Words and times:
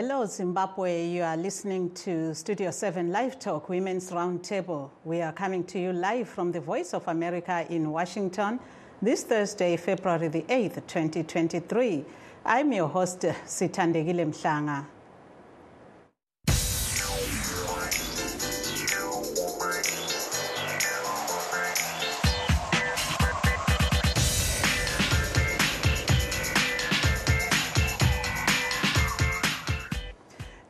Hello, 0.00 0.24
Zimbabwe. 0.26 1.06
You 1.06 1.24
are 1.24 1.36
listening 1.36 1.90
to 2.04 2.32
Studio 2.32 2.70
7 2.70 3.10
Live 3.10 3.36
Talk 3.40 3.68
Women's 3.68 4.12
Roundtable. 4.12 4.90
We 5.04 5.22
are 5.22 5.32
coming 5.32 5.64
to 5.64 5.80
you 5.80 5.92
live 5.92 6.28
from 6.28 6.52
the 6.52 6.60
Voice 6.60 6.94
of 6.94 7.08
America 7.08 7.66
in 7.68 7.90
Washington 7.90 8.60
this 9.02 9.24
Thursday, 9.24 9.76
February 9.76 10.28
the 10.28 10.42
8th, 10.42 10.86
2023. 10.86 12.04
I'm 12.44 12.72
your 12.72 12.86
host, 12.86 13.22
Sitandegile 13.22 14.24
Mhlanga. 14.24 14.86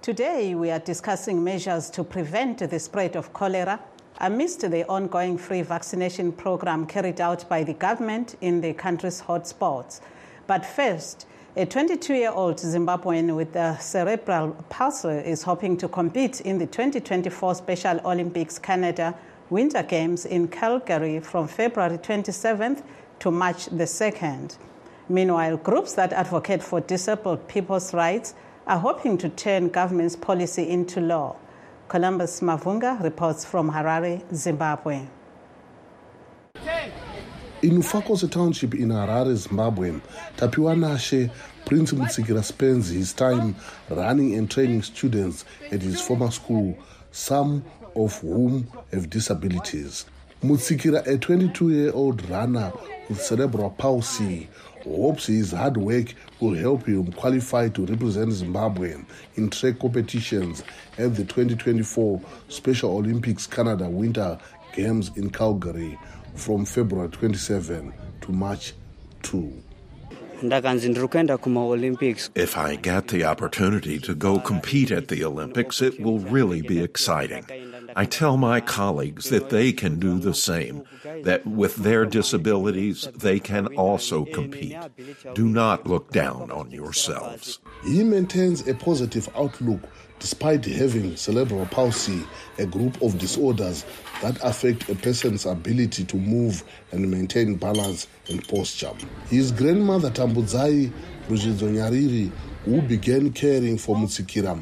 Today, 0.09 0.55
we 0.55 0.71
are 0.71 0.79
discussing 0.79 1.45
measures 1.45 1.91
to 1.91 2.03
prevent 2.03 2.61
the 2.61 2.79
spread 2.79 3.15
of 3.15 3.35
cholera 3.35 3.79
amidst 4.23 4.61
the 4.62 4.87
ongoing 4.89 5.37
free 5.37 5.61
vaccination 5.61 6.33
program 6.33 6.87
carried 6.87 7.21
out 7.21 7.47
by 7.47 7.62
the 7.62 7.75
government 7.75 8.34
in 8.41 8.62
the 8.62 8.73
country's 8.73 9.21
hotspots. 9.21 10.01
But 10.47 10.65
first, 10.65 11.27
a 11.57 11.67
22 11.67 12.14
year 12.14 12.31
old 12.31 12.56
Zimbabwean 12.56 13.36
with 13.36 13.55
a 13.55 13.79
cerebral 13.83 14.56
palsy 14.70 15.11
is 15.11 15.42
hoping 15.42 15.77
to 15.77 15.89
compete 15.89 16.41
in 16.41 16.56
the 16.56 16.67
2024 16.67 17.56
Special 17.56 18.01
Olympics 18.06 18.59
Canada 18.59 19.14
Winter 19.51 19.83
Games 19.83 20.25
in 20.25 20.48
Calgary 20.48 21.20
from 21.20 21.47
February 21.47 21.98
27th 21.98 22.83
to 23.19 23.31
March 23.31 23.67
the 23.67 23.84
2nd. 23.84 24.56
Meanwhile, 25.11 25.59
groups 25.59 25.92
that 25.97 26.14
advocate 26.14 26.62
for 26.62 26.81
disabled 26.81 27.47
people's 27.47 27.92
rights 27.92 28.33
are 28.69 28.78
hoping 28.78 29.16
to 29.16 29.30
turn 29.30 29.69
government's 29.69 30.14
policy 30.14 30.69
into 30.69 31.00
law. 31.00 31.34
Columbus 31.88 32.41
Mavunga 32.41 33.02
reports 33.02 33.42
from 33.42 33.72
Harare, 33.72 34.22
Zimbabwe. 34.34 35.06
In 37.62 37.70
Mufakose 37.78 38.30
Township 38.30 38.74
in 38.74 38.91
Harare, 38.91 39.34
Zimbabwe, 39.34 39.92
Tapiwa 40.36 40.77
Nashe 40.77 41.30
Prince 41.64 41.92
Mutsikira 41.92 42.44
spends 42.44 42.91
his 42.91 43.14
time 43.14 43.56
running 43.89 44.34
and 44.34 44.50
training 44.50 44.83
students 44.83 45.46
at 45.72 45.80
his 45.80 46.00
former 46.00 46.30
school, 46.30 46.78
some 47.11 47.64
of 47.96 48.20
whom 48.20 48.69
have 48.92 49.08
disabilities. 49.08 50.05
Mutsikira, 50.42 51.06
a 51.06 51.19
22 51.19 51.70
year 51.70 51.92
old 51.94 52.28
runner 52.28 52.70
with 53.08 53.20
cerebral 53.20 53.70
palsy, 53.70 54.48
hopes 54.97 55.27
his 55.27 55.53
hard 55.53 55.77
work 55.77 56.14
will 56.41 56.55
help 56.55 56.86
him 56.86 57.12
qualify 57.12 57.69
to 57.69 57.86
represent 57.86 58.33
Zimbabwe 58.33 58.95
in 59.36 59.50
track 59.50 59.78
competitions 59.78 60.62
at 60.98 61.14
the 61.14 61.25
2024 61.25 62.20
Special 62.48 62.91
Olympics 62.97 63.47
Canada 63.47 63.89
Winter 63.89 64.39
Games 64.75 65.11
in 65.17 65.30
Calgary 65.30 65.98
from 66.34 66.64
February 66.64 67.08
27 67.08 67.92
to 68.20 68.33
March 68.33 68.72
2. 69.22 69.50
ndakanzi 70.42 70.89
ndiri 70.89 71.08
kuenda 71.08 71.39
kumaolympics 71.39 72.30
If 72.34 72.56
I 72.58 72.77
get 72.77 73.06
the 73.06 73.25
opportunity 73.27 73.98
to 73.98 74.14
go 74.14 74.39
compete 74.39 74.95
at 74.97 75.06
the 75.08 75.25
Olympics, 75.25 75.80
it 75.83 75.98
will 76.01 76.18
really 76.33 76.63
be 76.63 76.83
exciting. 76.84 77.45
I 77.98 78.05
tell 78.05 78.36
my 78.36 78.61
colleagues 78.61 79.29
that 79.31 79.51
they 79.51 79.73
can 79.73 79.98
do 79.98 80.20
the 80.20 80.33
same, 80.33 80.85
that 81.25 81.45
with 81.45 81.75
their 81.75 82.07
disabilities, 82.07 83.09
they 83.13 83.41
can 83.41 83.67
also 83.75 84.25
compete. 84.27 84.79
Do 85.35 85.48
not 85.48 85.85
look 85.85 86.13
down 86.13 86.53
on 86.53 86.70
yourselves. 86.70 87.58
He 87.83 88.05
maintains 88.05 88.69
a 88.69 88.75
positive 88.75 89.29
outlook 89.35 89.81
despite 90.20 90.64
having 90.64 91.17
cerebral 91.17 91.67
palsy, 91.67 92.23
a 92.58 92.67
group 92.67 93.03
of 93.03 93.19
disorders 93.19 93.85
that 94.23 94.39
affect 94.45 94.89
a 94.89 94.95
person's 94.95 95.45
ability 95.45 96.05
to 96.05 96.17
move 96.19 96.63
and 96.92 97.11
maintain 97.11 97.57
balance 97.57 98.07
and 98.29 98.47
posture. 98.47 98.92
His 99.29 99.51
grandmother 99.51 100.11
Tambudzai 100.11 100.92
Rujidzo 101.29 101.69
Nyariri, 101.69 102.31
who 102.64 102.81
began 102.83 103.33
caring 103.33 103.77
for 103.77 103.97
Mutsikira 103.97 104.57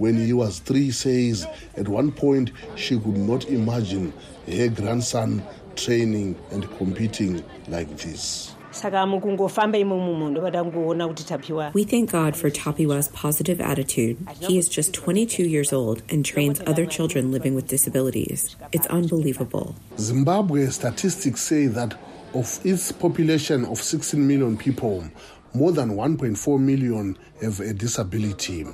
when 0.00 0.16
he 0.26 0.32
was 0.32 0.58
three, 0.60 0.90
says 0.90 1.46
at 1.76 1.86
one 1.88 2.10
point 2.10 2.50
she 2.74 2.98
could 2.98 3.16
not 3.16 3.44
imagine 3.48 4.12
her 4.46 4.68
grandson 4.68 5.42
training 5.76 6.34
and 6.50 6.64
competing 6.78 7.42
like 7.68 7.88
this. 7.98 8.54
saka 8.72 9.06
mukungofamba 9.06 9.78
imomo 9.78 10.14
munhu 10.14 10.40
vada 10.40 10.64
kungoona 10.64 11.08
kuti 11.08 11.24
tapiwa 11.24 11.70
We 11.74 11.84
thank 11.84 12.12
God 12.12 12.36
for 12.36 12.50
Tapiwa's 12.50 13.08
positive 13.08 13.60
attitude. 13.60 14.16
He 14.48 14.58
is 14.58 14.68
just 14.68 14.92
22 14.94 15.42
years 15.42 15.72
old 15.72 16.02
and 16.08 16.24
trains 16.24 16.60
other 16.66 16.86
children 16.86 17.32
living 17.32 17.54
with 17.56 17.66
disabilities. 17.66 18.56
It's 18.72 18.86
unbelievable. 18.86 19.74
Zimbabwe 19.98 20.66
statistics 20.70 21.40
say 21.42 21.66
that 21.66 21.94
of 22.32 22.60
its 22.64 22.92
population 22.92 23.64
of 23.64 23.78
16 23.82 24.24
million 24.24 24.56
people, 24.56 25.04
more 25.52 25.72
than 25.72 25.96
1.4 25.96 26.60
million 26.60 27.16
have 27.42 27.58
a 27.60 27.72
disability. 27.74 28.64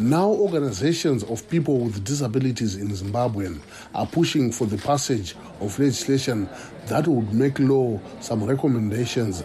Now, 0.00 0.28
organizations 0.28 1.24
of 1.24 1.48
people 1.50 1.80
with 1.80 2.04
disabilities 2.04 2.76
in 2.76 2.94
Zimbabwe 2.94 3.48
are 3.96 4.06
pushing 4.06 4.52
for 4.52 4.64
the 4.64 4.78
passage 4.78 5.34
of 5.60 5.76
legislation 5.76 6.48
that 6.86 7.08
would 7.08 7.34
make 7.34 7.58
law 7.58 8.00
some 8.20 8.44
recommendations 8.44 9.42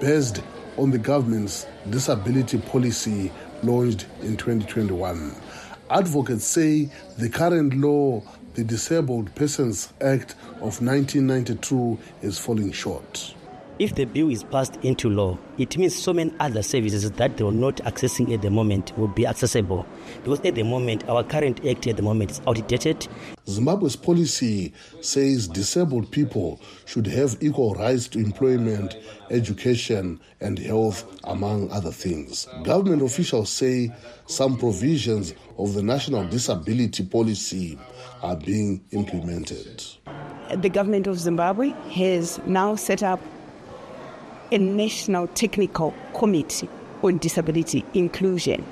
based 0.00 0.44
on 0.76 0.92
the 0.92 0.98
government's 0.98 1.66
disability 1.90 2.58
policy 2.58 3.32
launched 3.64 4.06
in 4.22 4.36
2021. 4.36 5.34
Advocates 5.90 6.46
say 6.46 6.88
the 7.18 7.28
current 7.28 7.74
law, 7.74 8.22
the 8.54 8.62
Disabled 8.62 9.34
Persons 9.34 9.92
Act 10.00 10.36
of 10.60 10.80
1992, 10.80 11.98
is 12.22 12.38
falling 12.38 12.70
short. 12.70 13.34
If 13.78 13.94
the 13.94 14.04
bill 14.04 14.30
is 14.30 14.42
passed 14.44 14.76
into 14.82 15.08
law 15.08 15.36
it 15.58 15.76
means 15.76 15.94
so 15.94 16.12
many 16.12 16.32
other 16.40 16.62
services 16.62 17.10
that 17.10 17.36
they 17.36 17.44
are 17.44 17.52
not 17.52 17.76
accessing 17.78 18.32
at 18.32 18.42
the 18.42 18.50
moment 18.50 18.96
will 18.98 19.08
be 19.08 19.26
accessible 19.26 19.86
because 20.22 20.40
at 20.40 20.54
the 20.54 20.62
moment 20.62 21.08
our 21.08 21.22
current 21.22 21.64
act 21.66 21.86
at 21.86 21.96
the 21.96 22.02
moment 22.02 22.30
is 22.30 22.40
outdated 22.46 23.06
Zimbabwe's 23.48 23.94
policy 23.94 24.72
says 25.00 25.46
disabled 25.46 26.10
people 26.10 26.60
should 26.84 27.06
have 27.06 27.36
equal 27.40 27.74
rights 27.74 28.08
to 28.08 28.18
employment, 28.18 28.96
education, 29.30 30.20
and 30.40 30.58
health, 30.58 31.20
among 31.22 31.70
other 31.70 31.92
things. 31.92 32.48
Government 32.64 33.02
officials 33.02 33.48
say 33.48 33.94
some 34.26 34.58
provisions 34.58 35.32
of 35.58 35.74
the 35.74 35.82
national 35.82 36.26
disability 36.26 37.04
policy 37.04 37.78
are 38.20 38.36
being 38.36 38.84
implemented. 38.90 39.84
the 40.54 40.68
government 40.68 41.06
of 41.06 41.18
Zimbabwe 41.18 41.70
has 41.92 42.40
now 42.46 42.74
set 42.76 43.02
up 43.02 43.20
a 44.52 44.58
national 44.58 45.26
technical 45.28 45.94
committee 46.14 46.68
on 47.02 47.18
disability 47.18 47.84
inclusion. 47.94 48.64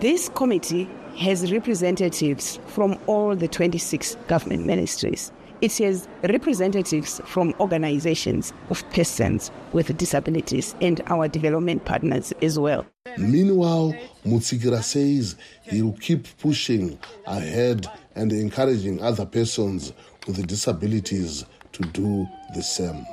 This 0.00 0.28
committee 0.28 0.88
has 1.18 1.50
representatives 1.50 2.60
from 2.66 2.98
all 3.06 3.34
the 3.34 3.48
26 3.48 4.16
government 4.28 4.66
ministries. 4.66 5.32
It 5.62 5.78
has 5.78 6.06
representatives 6.22 7.20
from 7.24 7.54
organizations 7.58 8.52
of 8.68 8.88
persons 8.90 9.50
with 9.72 9.96
disabilities 9.96 10.74
and 10.82 11.00
our 11.06 11.28
development 11.28 11.86
partners 11.86 12.34
as 12.42 12.58
well. 12.58 12.84
Meanwhile, 13.16 13.94
Mutsikira 14.26 14.82
says 14.82 15.36
he 15.62 15.80
will 15.80 15.96
keep 15.98 16.26
pushing 16.36 16.98
ahead 17.26 17.86
and 18.14 18.30
encouraging 18.32 19.02
other 19.02 19.24
persons 19.24 19.94
with 20.26 20.46
disabilities 20.46 21.46
to 21.72 21.82
do 21.84 22.28
the 22.54 22.62
same. 22.62 23.06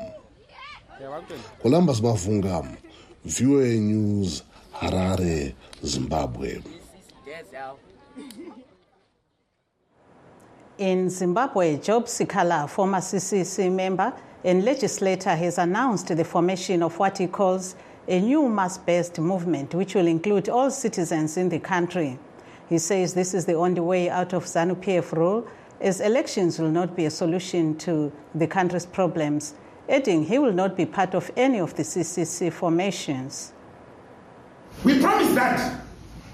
Columbus 1.62 2.00
Mavunga, 2.00 2.78
VOA 3.26 3.76
News, 3.76 4.44
Harare, 4.74 5.54
Zimbabwe. 5.84 6.62
In 10.78 11.10
Zimbabwe, 11.10 11.78
Job 11.78 12.06
Sikhala, 12.06 12.70
former 12.70 13.00
CCC 13.00 13.72
member 13.72 14.14
and 14.44 14.64
legislator, 14.64 15.36
has 15.36 15.58
announced 15.58 16.08
the 16.08 16.24
formation 16.24 16.82
of 16.82 16.98
what 16.98 17.18
he 17.18 17.28
calls 17.28 17.76
a 18.08 18.20
new 18.20 18.48
mass 18.48 18.78
based 18.78 19.20
movement, 19.20 19.74
which 19.76 19.96
will 19.96 20.08
include 20.08 20.48
all 20.48 20.72
citizens 20.72 21.38
in 21.38 21.50
the 21.50 21.60
country. 21.60 22.18
He 22.70 22.78
says 22.78 23.14
this 23.14 23.34
is 23.34 23.46
the 23.46 23.56
only 23.56 23.82
way 23.82 24.10
out 24.10 24.34
of 24.34 24.46
ZANU 24.46 24.76
PF 24.82 25.12
rule, 25.12 25.48
as 25.82 26.00
elections 26.00 26.60
will 26.60 26.72
not 26.72 26.96
be 26.96 27.06
a 27.06 27.12
solution 27.12 27.78
to 27.80 28.12
the 28.36 28.48
country's 28.48 28.86
problems, 28.86 29.54
adding 29.90 30.26
he 30.26 30.40
will 30.40 30.54
not 30.54 30.76
be 30.78 30.86
part 30.86 31.14
of 31.14 31.30
any 31.36 31.60
of 31.60 31.76
the 31.76 31.84
CCC 31.84 32.52
formations. 32.52 33.54
We 34.84 35.00
promise 35.00 35.34
that 35.36 35.82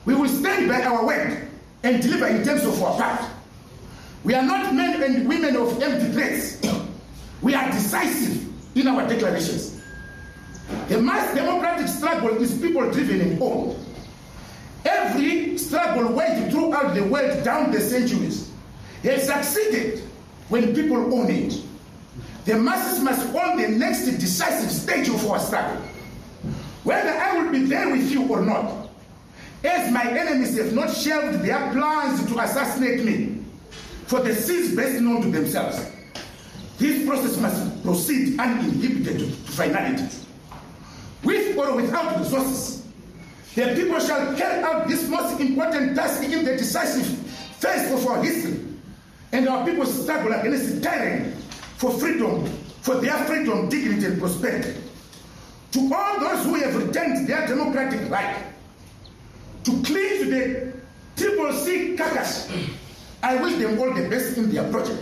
we 0.05 0.15
will 0.15 0.29
stand 0.29 0.69
by 0.69 0.81
our 0.83 1.05
word 1.05 1.47
and 1.83 2.01
deliver 2.01 2.27
in 2.27 2.43
terms 2.43 2.65
of 2.65 2.81
our 2.81 2.97
part. 2.97 3.31
We 4.23 4.33
are 4.33 4.43
not 4.43 4.73
men 4.73 5.01
and 5.01 5.27
women 5.27 5.55
of 5.55 5.81
empty 5.81 6.11
threats. 6.11 6.61
We 7.41 7.53
are 7.53 7.71
decisive 7.71 8.47
in 8.75 8.87
our 8.87 9.07
declarations. 9.07 9.81
The 10.87 11.01
mass 11.01 11.33
democratic 11.35 11.87
struggle 11.87 12.41
is 12.41 12.59
people 12.59 12.89
driven 12.91 13.21
and 13.21 13.41
owned. 13.41 13.77
Every 14.85 15.57
struggle 15.57 16.13
waged 16.13 16.51
throughout 16.51 16.93
the 16.95 17.03
world 17.03 17.43
down 17.43 17.71
the 17.71 17.79
centuries 17.79 18.51
has 19.03 19.25
succeeded 19.25 20.03
when 20.49 20.73
people 20.75 20.97
own 21.13 21.29
it. 21.29 21.61
The 22.45 22.57
masses 22.57 23.03
must 23.03 23.27
own 23.35 23.57
the 23.57 23.67
next 23.67 24.05
decisive 24.05 24.71
stage 24.71 25.07
of 25.07 25.29
our 25.29 25.39
struggle. 25.39 25.81
Whether 26.83 27.09
I 27.09 27.37
will 27.37 27.51
be 27.51 27.65
there 27.65 27.89
with 27.91 28.09
you 28.09 28.27
or 28.27 28.41
not, 28.41 28.89
as 29.63 29.91
my 29.91 30.09
enemies 30.09 30.57
have 30.57 30.73
not 30.73 30.91
shelved 30.91 31.43
their 31.43 31.71
plans 31.73 32.25
to 32.25 32.39
assassinate 32.39 33.03
me 33.03 33.43
for 34.07 34.21
the 34.21 34.33
sins 34.33 34.75
best 34.75 35.01
known 35.01 35.21
to 35.21 35.29
themselves, 35.29 35.79
this 36.77 37.05
process 37.05 37.37
must 37.37 37.83
proceed 37.83 38.39
uninhibited 38.39 39.19
to 39.19 39.25
finality. 39.51 40.07
With 41.23 41.57
or 41.57 41.75
without 41.75 42.17
resources, 42.17 42.87
the 43.53 43.75
people 43.75 43.99
shall 43.99 44.35
carry 44.37 44.63
out 44.63 44.87
this 44.87 45.07
most 45.09 45.39
important 45.41 45.95
task 45.95 46.23
in 46.23 46.45
the 46.45 46.55
decisive 46.55 47.05
phase 47.59 47.91
of 47.91 48.07
our 48.07 48.23
history, 48.23 48.63
and 49.33 49.47
our 49.49 49.65
people 49.65 49.85
struggle 49.85 50.31
against 50.31 50.81
tyranny 50.81 51.33
for 51.79 51.91
freedom, 51.91 52.45
for 52.81 52.95
their 52.95 53.17
freedom, 53.23 53.69
dignity, 53.69 54.05
and 54.05 54.19
prosperity. 54.19 54.75
To 55.71 55.91
all 55.95 56.19
those 56.19 56.43
who 56.43 56.55
have 56.55 56.75
retained 56.75 57.25
their 57.25 57.47
democratic 57.47 58.09
right 58.11 58.43
to 59.63 59.81
to 59.81 60.25
the 60.29 60.73
triple 61.15 61.53
C 61.53 61.95
carcass, 61.95 62.51
I 63.23 63.41
wish 63.41 63.55
them 63.59 63.79
all 63.79 63.93
the 63.93 64.09
best 64.09 64.37
in 64.37 64.51
their 64.51 64.69
project. 64.69 65.01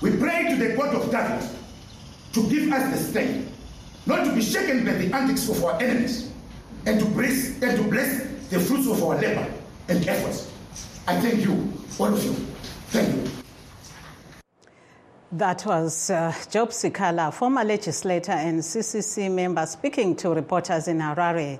We 0.00 0.16
pray 0.16 0.48
to 0.50 0.56
the 0.56 0.76
God 0.76 0.94
of 0.94 1.10
David 1.10 1.50
to 2.34 2.48
give 2.48 2.72
us 2.72 2.96
the 2.96 3.10
strength 3.10 3.50
not 4.06 4.24
to 4.26 4.32
be 4.32 4.42
shaken 4.42 4.84
by 4.84 4.92
the 4.92 5.12
antics 5.12 5.48
of 5.48 5.64
our 5.64 5.80
enemies 5.82 6.30
and 6.86 7.00
to 7.00 7.06
bless, 7.06 7.60
and 7.62 7.76
to 7.76 7.90
bless 7.90 8.22
the 8.50 8.60
fruits 8.60 8.86
of 8.86 9.02
our 9.02 9.16
labor 9.18 9.52
and 9.88 10.06
efforts. 10.06 10.52
I 11.08 11.18
thank 11.20 11.44
you, 11.44 11.72
all 11.98 12.14
of 12.14 12.22
you. 12.22 12.32
Thank 12.90 13.14
you. 13.14 13.33
That 15.36 15.66
was 15.66 16.10
uh, 16.10 16.32
Job 16.48 16.68
Sikhala, 16.68 17.34
former 17.34 17.64
legislator 17.64 18.30
and 18.30 18.60
CCC 18.60 19.28
member, 19.28 19.66
speaking 19.66 20.14
to 20.14 20.30
reporters 20.30 20.86
in 20.86 21.00
Harare. 21.00 21.58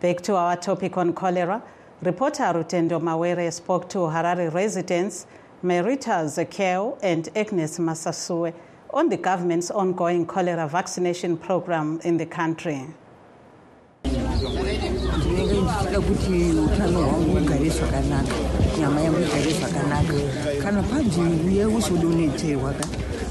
Back 0.00 0.22
to 0.22 0.34
our 0.34 0.56
topic 0.56 0.96
on 0.96 1.12
cholera. 1.12 1.62
Reporter 2.00 2.44
Rutendo 2.44 2.98
Mawere 3.02 3.52
spoke 3.52 3.90
to 3.90 3.98
Harare 3.98 4.50
residents 4.54 5.26
Merita 5.62 6.24
Zekeo 6.24 6.98
and 7.02 7.28
Agnes 7.36 7.78
Masasue 7.78 8.54
on 8.94 9.10
the 9.10 9.18
government's 9.18 9.70
ongoing 9.70 10.24
cholera 10.24 10.66
vaccination 10.66 11.36
program 11.36 12.00
in 12.04 12.16
the 12.16 12.24
country. 12.24 12.86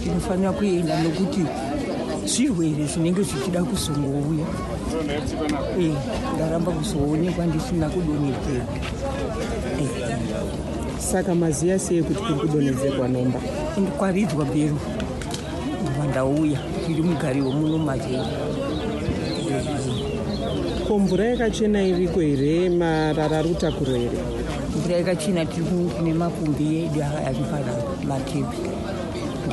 Ndinofanira 0.01 0.51
kuenda 0.51 1.03
nokuti 1.03 1.43
zvirwere 2.25 2.85
zvinenge 2.91 3.21
zvichida 3.23 3.63
kuzongouya. 3.63 4.45
E 5.79 5.93
ndaramba 6.35 6.71
kuzoonekwa 6.71 7.45
ndisina 7.45 7.89
kudonhedzerwa. 7.89 8.75
Saka 10.99 11.35
maziya 11.35 11.79
sei 11.79 12.03
kuti 12.03 12.19
kuri 12.19 12.39
kudonhedzerwa 12.39 13.07
nomba? 13.07 13.39
Ndikwaridzwa 13.77 14.45
bhero 14.45 14.77
ndobva 15.81 16.07
ndauya 16.11 16.59
tiri 16.85 17.01
mugari 17.01 17.41
womuno 17.41 17.77
mazera 17.77 18.25
ko 20.87 20.99
mvura 20.99 21.25
yakachena 21.25 21.83
iriko 21.83 22.19
here? 22.19 22.69
Marara 22.69 23.37
ari 23.39 23.49
kutakuro 23.49 23.93
here 23.95 24.19
mvura 24.75 24.95
yakachena 24.97 25.45
tine 25.45 26.13
mapumbi 26.13 26.83
edu 26.85 27.01
ari 27.27 27.43
pana 27.51 27.73
matepi 28.07 28.57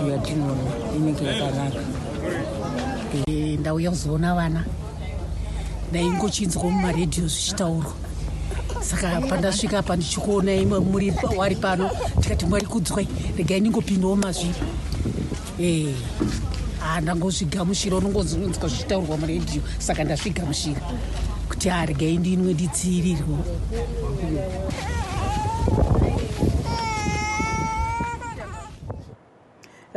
ndiyo 0.01 0.15
yatinona 0.15 0.63
inenge 0.97 1.25
yakanaka 1.25 1.81
ndauya 3.61 3.91
kuzoona 3.91 4.35
vana 4.35 4.65
ndaingochinzwa 5.91 6.63
mumaredhiyo 6.65 7.29
zvichitaurwa 7.29 7.93
saka 8.81 9.21
pandasvika 9.21 9.83
pa 9.83 9.97
ndichikuona 9.97 10.55
imwe 10.55 10.79
muri 10.81 11.13
wari 11.37 11.57
pano 11.57 11.91
tikati 12.21 12.47
mwari 12.47 12.67
kudzwai 12.67 13.09
regai 13.37 13.61
ningopindawo 13.61 14.17
mazviri 14.17 14.55
e 15.61 15.95
ha 16.81 17.01
ndangozvigamushira 17.01 17.97
unongozvinzwa 17.97 18.69
zvichitaurwa 18.69 19.17
muredhiyo 19.17 19.63
saka 19.79 20.05
ndazvigamushira 20.05 20.81
kuti 21.49 21.69
ha 21.69 21.87
regai 21.87 22.17
ndinwe 22.19 22.53
ndidziirirwe 22.55 23.37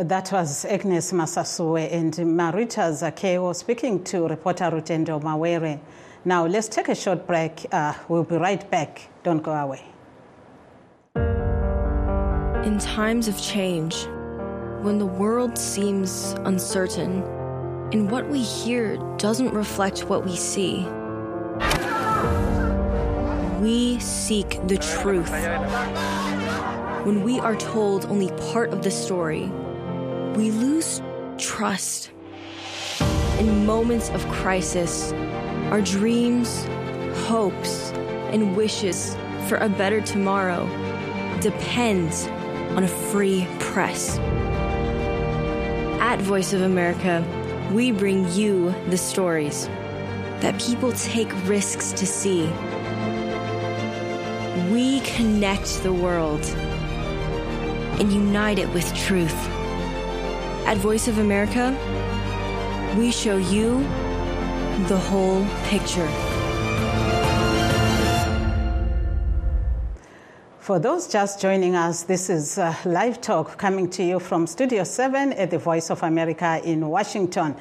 That 0.01 0.31
was 0.31 0.65
Agnes 0.65 1.11
Masasue 1.11 1.87
and 1.91 2.11
Marita 2.11 2.89
Zakeo 2.91 3.55
speaking 3.55 4.03
to 4.05 4.27
reporter 4.27 4.71
Rutendo 4.71 5.21
Mawere. 5.21 5.79
Now, 6.25 6.47
let's 6.47 6.67
take 6.67 6.89
a 6.89 6.95
short 6.95 7.27
break. 7.27 7.67
Uh, 7.71 7.93
we'll 8.07 8.23
be 8.23 8.37
right 8.37 8.67
back. 8.71 9.09
Don't 9.21 9.43
go 9.43 9.51
away. 9.51 9.83
In 12.65 12.79
times 12.79 13.27
of 13.27 13.39
change, 13.39 14.07
when 14.81 14.97
the 14.97 15.05
world 15.05 15.55
seems 15.55 16.33
uncertain 16.45 17.21
and 17.93 18.09
what 18.09 18.27
we 18.27 18.41
hear 18.41 18.97
doesn't 19.19 19.53
reflect 19.53 20.09
what 20.09 20.25
we 20.25 20.35
see, 20.35 20.83
we 23.61 23.99
seek 23.99 24.59
the 24.67 24.77
truth. 24.77 25.29
When 27.05 27.21
we 27.21 27.39
are 27.39 27.55
told 27.55 28.05
only 28.05 28.29
part 28.51 28.73
of 28.73 28.81
the 28.81 28.89
story, 28.89 29.51
we 30.35 30.51
lose 30.51 31.01
trust. 31.37 32.11
In 33.39 33.65
moments 33.65 34.09
of 34.11 34.25
crisis, 34.29 35.11
our 35.71 35.81
dreams, 35.81 36.65
hopes, 37.27 37.91
and 38.31 38.55
wishes 38.55 39.15
for 39.47 39.57
a 39.57 39.67
better 39.67 39.99
tomorrow 40.01 40.65
depends 41.41 42.27
on 42.75 42.83
a 42.83 42.87
free 42.87 43.47
press. 43.59 44.17
At 45.99 46.21
Voice 46.21 46.53
of 46.53 46.61
America, 46.61 47.25
we 47.73 47.91
bring 47.91 48.29
you 48.31 48.73
the 48.89 48.97
stories 48.97 49.67
that 50.39 50.59
people 50.61 50.91
take 50.93 51.31
risks 51.47 51.91
to 51.93 52.05
see. 52.05 52.43
We 54.71 55.01
connect 55.01 55.83
the 55.83 55.93
world 55.93 56.43
and 57.99 58.11
unite 58.11 58.59
it 58.59 58.69
with 58.73 58.93
truth. 58.95 59.60
At 60.71 60.77
Voice 60.77 61.09
of 61.09 61.17
America, 61.17 61.75
we 62.97 63.11
show 63.11 63.35
you 63.35 63.79
the 64.87 64.97
whole 64.97 65.45
picture. 65.65 66.07
For 70.59 70.79
those 70.79 71.09
just 71.09 71.41
joining 71.41 71.75
us, 71.75 72.03
this 72.03 72.29
is 72.29 72.57
uh, 72.57 72.73
Live 72.85 73.19
Talk 73.19 73.57
coming 73.57 73.89
to 73.89 74.01
you 74.01 74.17
from 74.17 74.47
Studio 74.47 74.85
7 74.85 75.33
at 75.33 75.51
the 75.51 75.57
Voice 75.57 75.89
of 75.89 76.03
America 76.03 76.61
in 76.63 76.87
Washington. 76.87 77.53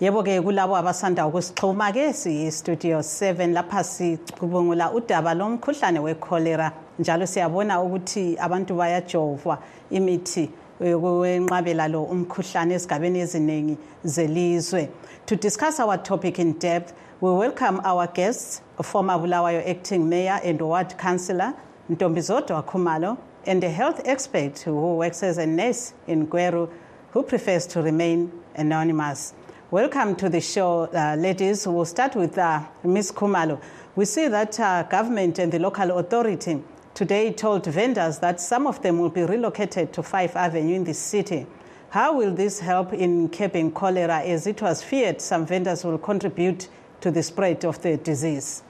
yebo 0.00 0.22
ke 0.22 0.38
kulabo 0.44 0.76
abasanda 0.76 1.26
ukusixhuma 1.26 1.92
ke 1.92 2.12
siyi-studio 2.12 2.98
7 2.98 3.52
lapha 3.52 3.84
sicubungula 3.84 4.92
udaba 4.92 5.34
lomkhuhlane 5.34 5.98
wecholera 5.98 6.72
njalo 6.98 7.26
siyabona 7.26 7.82
ukuthi 7.82 8.36
abantu 8.38 8.74
bayajovwa 8.74 9.58
imithi 9.90 10.50
lo 10.80 12.02
umkhuhlane 12.04 12.74
ezigabeni 12.74 13.18
eziningi 13.20 13.76
zelizwe. 14.04 14.88
To 15.26 15.36
discuss 15.36 15.80
our 15.80 15.96
topic 15.96 16.38
in 16.38 16.52
depth 16.52 16.92
we 17.20 17.30
welcome 17.32 17.80
our 17.84 18.06
guests 18.06 18.62
former 18.82 19.18
bulawayo 19.18 19.60
acting 19.68 20.08
mayor 20.08 20.40
and 20.44 20.60
ward 20.60 20.96
councillor 20.96 21.52
ntombizodwa 21.90 22.62
khumalo 22.62 23.18
and 23.46 23.64
a 23.64 23.68
health 23.68 24.00
expert 24.04 24.58
who 24.60 24.96
works 24.96 25.22
as 25.22 25.38
a 25.38 25.46
nurse 25.46 25.94
in 26.06 26.26
gweru 26.26 26.68
who 27.12 27.22
prefers 27.22 27.66
to 27.66 27.82
remain 27.82 28.30
anonymous. 28.54 29.34
Welcome 29.70 30.14
to 30.16 30.28
the 30.28 30.40
show 30.40 30.88
uh, 30.94 31.16
ladies. 31.18 31.66
We'll 31.66 31.84
start 31.86 32.14
with 32.14 32.38
uh, 32.38 32.60
ms 32.84 33.10
khumalo. 33.10 33.60
We 33.96 34.04
see 34.04 34.28
that 34.28 34.60
uh, 34.60 34.84
government 34.84 35.38
and 35.40 35.50
the 35.50 35.58
local 35.58 35.98
authority 35.98 36.62
today 36.98 37.32
told 37.32 37.64
vendors 37.64 38.18
that 38.18 38.40
some 38.40 38.66
of 38.66 38.82
them 38.82 38.98
will 38.98 39.08
be 39.08 39.22
relocated 39.22 39.92
to 39.92 40.02
Five 40.02 40.34
Avenue 40.34 40.74
in 40.74 40.82
the 40.82 40.92
city. 40.92 41.46
How 41.90 42.12
will 42.16 42.34
this 42.34 42.58
help 42.58 42.92
in 42.92 43.28
keeping 43.28 43.70
cholera 43.70 44.18
as 44.18 44.48
it 44.48 44.60
was 44.60 44.82
feared 44.82 45.20
some 45.20 45.46
vendors 45.46 45.84
will 45.84 45.98
contribute 45.98 46.68
to 47.02 47.12
the 47.12 47.22
spread 47.22 47.64
of 47.64 47.80
the 47.82 47.98
disease? 47.98 48.64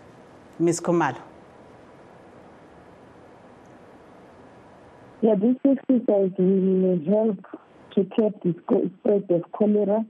Ms. 0.58 0.78
Khumalo. 0.78 1.16
Yeah, 5.22 5.34
this 5.36 5.56
exercise 5.64 6.32
will 6.36 7.00
help 7.06 7.38
to 7.94 8.04
keep 8.14 8.42
the 8.42 8.90
spread 8.98 9.24
of 9.30 9.50
cholera 9.52 10.04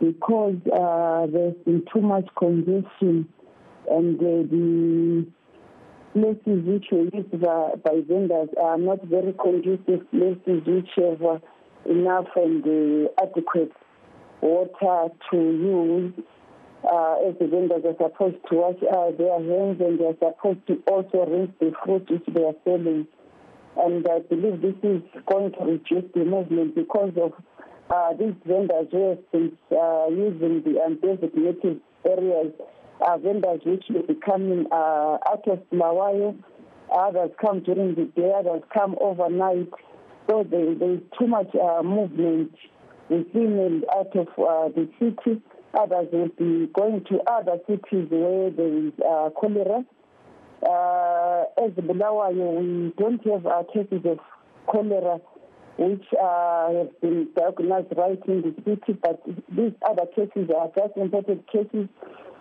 because 0.00 0.56
uh, 0.72 1.26
there's 1.26 1.54
been 1.66 1.84
too 1.92 2.00
much 2.00 2.26
congestion 2.34 3.28
and 3.90 4.18
uh, 4.18 4.48
the 4.50 5.26
places 6.16 6.64
which 6.64 6.86
were 6.90 7.04
used 7.12 7.40
by, 7.42 8.00
vendors 8.08 8.48
are 8.60 8.78
not 8.78 9.04
very 9.04 9.34
conducive 9.34 10.00
places 10.10 10.62
which 10.64 10.88
have 10.96 11.20
uh, 11.20 11.38
enough 11.84 12.26
and 12.36 12.64
uh, 12.64 13.22
adequate 13.22 13.72
water 14.40 15.12
to 15.30 15.36
use. 15.36 16.12
Uh, 16.84 17.28
as 17.28 17.34
the 17.40 17.46
vendors 17.48 17.82
are 17.84 17.96
supposed 17.98 18.36
to 18.48 18.54
wash 18.54 18.76
uh, 18.94 19.10
their 19.18 19.36
hands 19.42 19.80
and 19.80 19.98
they 19.98 20.06
are 20.06 20.16
supposed 20.22 20.64
to 20.68 20.80
also 20.86 21.26
rinse 21.26 21.50
the 21.58 21.72
fruit 21.84 22.08
which 22.08 22.22
they 22.32 22.44
are 22.44 22.54
selling. 22.64 23.06
And 23.76 24.06
I 24.08 24.20
believe 24.20 24.62
this 24.62 24.76
is 24.82 25.02
going 25.28 25.52
to 25.52 25.64
reduce 25.64 26.10
the 26.14 26.24
movement 26.24 26.74
because 26.76 27.12
of 27.20 27.32
uh, 27.90 28.12
these 28.14 28.34
vendors 28.46 28.86
who 28.90 29.08
have 29.10 29.32
been 29.32 29.52
uh, 29.72 30.06
using 30.08 30.62
the 30.62 30.80
undesignated 30.86 31.80
areas 32.06 32.52
uh, 33.00 33.18
vendors 33.18 33.60
which 33.64 33.84
will 33.90 34.06
be 34.06 34.14
coming 34.14 34.66
uh, 34.70 35.18
out 35.28 35.46
of 35.48 35.58
Bulawayo. 35.70 36.36
Others 36.96 37.30
come 37.40 37.60
during 37.60 37.94
the 37.94 38.04
day, 38.04 38.32
others 38.36 38.62
come 38.72 38.96
overnight. 39.00 39.70
So 40.28 40.46
there, 40.48 40.74
there's 40.74 41.00
too 41.18 41.26
much 41.26 41.54
uh, 41.54 41.82
movement 41.82 42.54
within 43.08 43.58
and 43.58 43.84
out 43.94 44.14
of 44.16 44.28
uh, 44.38 44.68
the 44.74 44.88
city. 44.98 45.40
Others 45.78 46.08
will 46.12 46.28
be 46.38 46.70
going 46.72 47.04
to 47.10 47.20
other 47.26 47.58
cities 47.66 48.06
where 48.08 48.50
there 48.50 48.86
is 48.86 48.92
uh, 49.00 49.30
cholera. 49.38 49.84
Uh, 50.62 51.44
as 51.64 51.72
Bulawayo, 51.72 52.60
we 52.60 52.92
don't 52.96 53.24
have 53.26 53.46
uh, 53.46 53.62
cases 53.72 54.04
of 54.04 54.18
cholera 54.66 55.20
which 55.78 56.04
uh, 56.20 56.72
have 56.72 57.00
been 57.02 57.28
diagnosed 57.36 57.92
right 57.96 58.20
in 58.28 58.40
the 58.40 58.54
city, 58.64 58.98
but 59.02 59.20
these 59.54 59.72
other 59.88 60.06
cases 60.14 60.48
are 60.56 60.70
just 60.74 60.96
imported 60.96 61.46
cases 61.48 61.88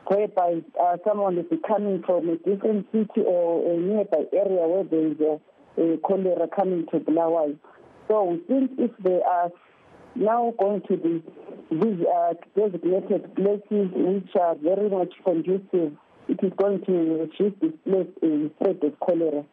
whereby 0.08 0.62
uh, 0.82 0.98
someone 1.08 1.38
is 1.38 1.46
coming 1.68 2.04
from 2.06 2.30
a 2.30 2.38
different 2.38 2.88
city 2.92 3.22
or 3.26 3.74
a 3.74 3.78
nearby 3.78 4.24
area 4.34 4.68
where 4.68 4.84
there 4.84 5.08
is 5.08 5.20
a, 5.20 5.40
a 5.82 5.98
cholera 5.98 6.48
coming 6.56 6.86
to 6.92 7.00
Bulawayo. 7.00 7.58
So 8.08 8.24
we 8.24 8.38
think 8.48 8.72
if 8.78 8.92
they 9.04 9.22
are 9.22 9.52
now 10.16 10.54
going 10.60 10.82
to 10.88 10.96
the, 10.96 11.22
these 11.72 12.06
uh, 12.06 12.34
designated 12.56 13.36
places 13.36 13.90
which 13.94 14.36
are 14.40 14.56
very 14.56 14.90
much 14.90 15.14
conducive, 15.24 15.98
it 16.28 16.40
is 16.42 16.54
going 16.58 16.84
to 16.86 16.92
reduce 16.92 17.54
the 17.60 18.52
spread 18.56 18.84
of 18.84 19.00
cholera. 19.00 19.44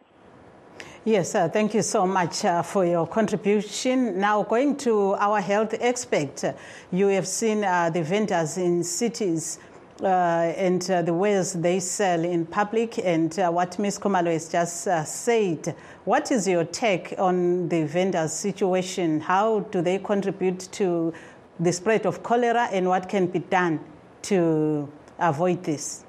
Yes, 1.04 1.34
uh, 1.34 1.48
thank 1.48 1.74
you 1.74 1.82
so 1.82 2.06
much 2.06 2.44
uh, 2.44 2.62
for 2.62 2.84
your 2.84 3.08
contribution. 3.08 4.20
Now, 4.20 4.44
going 4.44 4.76
to 4.78 5.14
our 5.14 5.40
health 5.40 5.74
expert, 5.80 6.44
uh, 6.44 6.52
you 6.92 7.08
have 7.08 7.26
seen 7.26 7.64
uh, 7.64 7.90
the 7.90 8.04
vendors 8.04 8.56
in 8.56 8.84
cities 8.84 9.58
uh, 10.00 10.06
and 10.56 10.90
uh, 10.90 11.02
the 11.02 11.12
ways 11.12 11.52
they 11.52 11.80
sell 11.80 12.24
in 12.24 12.46
public, 12.46 12.98
and 12.98 13.34
what 13.34 13.78
Ms. 13.78 13.98
Khumalo 13.98 14.32
has 14.32 14.48
just 14.48 14.82
said. 15.06 15.74
What 16.04 16.32
is 16.32 16.48
your 16.48 16.64
take 16.64 17.14
on 17.18 17.68
the 17.68 17.84
vendors' 17.84 18.32
situation? 18.32 19.20
How 19.20 19.60
do 19.60 19.82
they 19.82 19.98
contribute 19.98 20.68
to 20.72 21.12
the 21.60 21.72
spread 21.72 22.06
of 22.06 22.22
cholera, 22.22 22.68
and 22.72 22.88
what 22.88 23.08
can 23.08 23.26
be 23.26 23.38
done 23.38 23.80
to 24.22 24.88
avoid 25.18 25.62
this? 25.62 26.04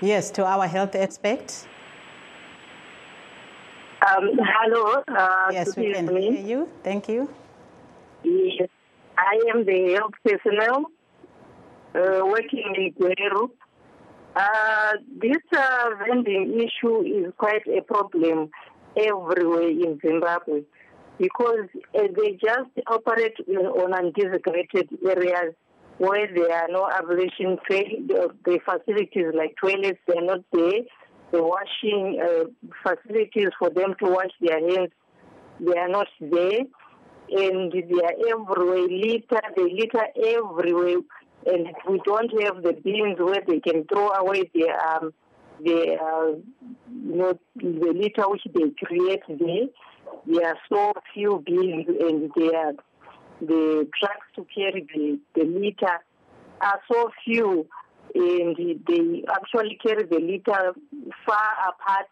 Yes, 0.00 0.30
to 0.32 0.44
our 0.44 0.66
health 0.66 0.94
expert. 0.94 1.66
Um, 4.06 4.38
hello. 4.38 5.02
Uh, 5.08 5.48
yes, 5.50 5.76
we 5.76 5.94
can 5.94 6.08
hear 6.08 6.32
you. 6.32 6.68
Thank 6.82 7.08
you. 7.08 7.32
Yes, 8.22 8.68
I 9.16 9.40
am 9.54 9.64
the 9.64 9.94
health 9.94 10.14
personnel 10.24 10.86
uh, 11.94 12.26
working 12.26 12.74
in 12.76 12.92
Gweru. 12.92 13.50
Uh, 14.36 14.92
this 15.16 15.42
uh, 15.56 15.90
vending 16.06 16.58
issue 16.58 17.02
is 17.02 17.32
quite 17.38 17.66
a 17.68 17.82
problem 17.82 18.50
everywhere 18.96 19.68
in 19.68 19.98
Zimbabwe 20.04 20.62
because 21.18 21.68
uh, 21.94 22.02
they 22.16 22.32
just 22.32 22.70
operate 22.88 23.36
on 23.48 23.92
undesignated 23.92 24.88
areas 25.06 25.54
where 25.98 26.28
there 26.34 26.52
are 26.52 26.68
no 26.68 26.90
ablution 26.90 27.56
the, 27.68 28.58
facilities 28.64 29.32
like 29.34 29.54
toilets, 29.60 29.98
they're 30.08 30.22
not 30.22 30.40
there. 30.52 30.80
The 31.30 31.42
washing 31.42 32.20
uh, 32.20 32.44
facilities 32.82 33.48
for 33.58 33.70
them 33.70 33.94
to 34.02 34.10
wash 34.10 34.30
their 34.40 34.58
hands, 34.58 34.90
they 35.60 35.78
are 35.78 35.88
not 35.88 36.08
there. 36.20 36.60
And 37.30 37.72
they 37.72 37.80
are 37.80 38.14
everywhere, 38.28 38.86
litter, 38.88 39.40
they 39.56 39.62
litter 39.62 40.06
everywhere. 40.16 41.00
And 41.46 41.68
we 41.88 42.00
don't 42.04 42.30
have 42.42 42.62
the 42.62 42.72
bins 42.72 43.18
where 43.18 43.42
they 43.46 43.60
can 43.60 43.84
throw 43.84 44.10
away 44.10 44.50
their, 44.54 44.78
um, 44.80 45.12
uh, 45.60 45.62
you 45.62 47.16
know, 47.16 47.38
the 47.56 47.94
litter 47.94 48.28
which 48.28 48.42
they 48.54 48.70
create 48.84 49.22
there. 49.28 49.66
There 50.26 50.48
are 50.48 50.58
so 50.68 50.92
few 51.12 51.42
bins 51.44 51.86
and 51.88 52.30
they 52.36 52.54
are 52.54 52.72
the 53.40 53.88
trucks 53.98 54.26
to 54.36 54.46
carry 54.54 54.86
the, 54.94 55.18
the 55.34 55.44
litter 55.44 56.00
are 56.60 56.80
so 56.90 57.10
few 57.24 57.66
and 58.14 58.56
they 58.56 59.24
actually 59.30 59.78
carry 59.84 60.04
the 60.04 60.20
litter 60.20 60.74
far 61.26 61.68
apart. 61.68 62.06